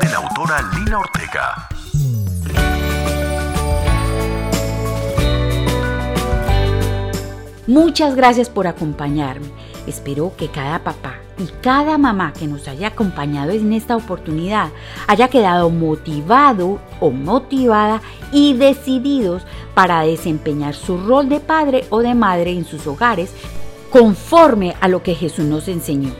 De 0.01 0.09
la 0.11 0.17
autora 0.17 0.61
Lina 0.77 0.99
Ortega. 0.99 1.69
Muchas 7.67 8.15
gracias 8.15 8.51
por 8.51 8.67
acompañarme. 8.67 9.64
Espero 9.87 10.33
que 10.37 10.49
cada 10.49 10.83
papá 10.83 11.17
y 11.39 11.47
cada 11.61 11.99
mamá 11.99 12.33
que 12.33 12.47
nos 12.47 12.69
haya 12.69 12.89
acompañado 12.89 13.51
en 13.51 13.73
esta 13.73 13.97
oportunidad 13.97 14.71
haya 15.07 15.29
quedado 15.29 15.69
motivado 15.69 16.79
o 17.01 17.11
motivada 17.11 18.01
y 18.33 18.55
decididos 18.55 19.43
para 19.75 20.03
desempeñar 20.03 20.75
su 20.75 20.99
rol 20.99 21.29
de 21.29 21.41
padre 21.41 21.85
o 21.91 22.01
de 22.01 22.15
madre 22.15 22.53
en 22.53 22.65
sus 22.65 22.87
hogares 22.87 23.35
conforme 23.91 24.75
a 24.81 24.89
lo 24.89 25.03
que 25.03 25.15
Jesús 25.15 25.45
nos 25.45 25.69
enseñó. 25.69 26.11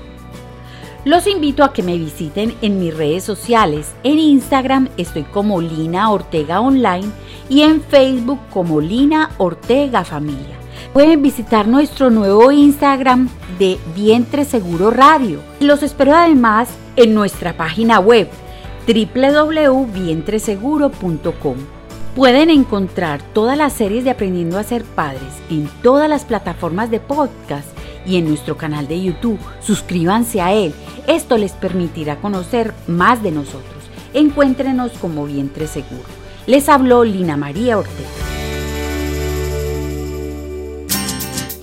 Los 1.05 1.27
invito 1.27 1.65
a 1.65 1.73
que 1.73 1.83
me 1.83 1.99
visiten 1.99 2.55
en 2.63 2.79
mis 2.79 2.97
redes 2.97 3.25
sociales. 3.25 3.95
En 4.05 4.19
Instagram 4.19 4.89
estoy 4.97 5.25
como 5.25 5.61
Lina 5.61 6.11
Ortega 6.11 6.61
Online 6.61 7.11
y 7.51 7.61
en 7.61 7.83
Facebook 7.83 8.41
como 8.51 8.81
Lina 8.81 9.31
Ortega 9.37 10.03
Familia. 10.05 10.64
Pueden 10.95 11.21
visitar 11.23 11.67
nuestro 11.67 12.09
nuevo 12.09 12.53
Instagram 12.53 13.29
de 13.59 13.79
Vientre 13.97 14.45
Seguro 14.45 14.93
Radio. 14.93 15.41
Los 15.59 15.83
espero 15.83 16.15
además 16.15 16.69
en 16.95 17.15
nuestra 17.15 17.57
página 17.57 17.99
web 17.99 18.29
www.vientreseguro.com. 18.87 21.57
Pueden 22.15 22.49
encontrar 22.49 23.21
todas 23.33 23.59
las 23.59 23.73
series 23.73 24.05
de 24.05 24.11
Aprendiendo 24.11 24.57
a 24.57 24.63
ser 24.63 24.85
padres 24.85 25.33
en 25.51 25.69
todas 25.83 26.09
las 26.09 26.25
plataformas 26.25 26.93
de 26.93 27.01
podcast 27.01 27.67
y 28.07 28.19
en 28.19 28.29
nuestro 28.29 28.57
canal 28.57 28.87
de 28.87 29.03
YouTube. 29.03 29.41
Suscríbanse 29.59 30.41
a 30.41 30.53
él. 30.53 30.73
Esto 31.09 31.39
les 31.39 31.55
permitirá 31.55 32.21
conocer 32.21 32.73
más 32.87 33.21
de 33.21 33.33
nosotros. 33.33 33.83
Encuéntrenos 34.13 34.93
como 35.01 35.27
Vientre 35.27 35.67
Seguro. 35.67 36.05
Les 36.47 36.69
habló 36.69 37.03
Lina 37.03 37.37
María 37.37 37.79
Ortega. 37.79 38.34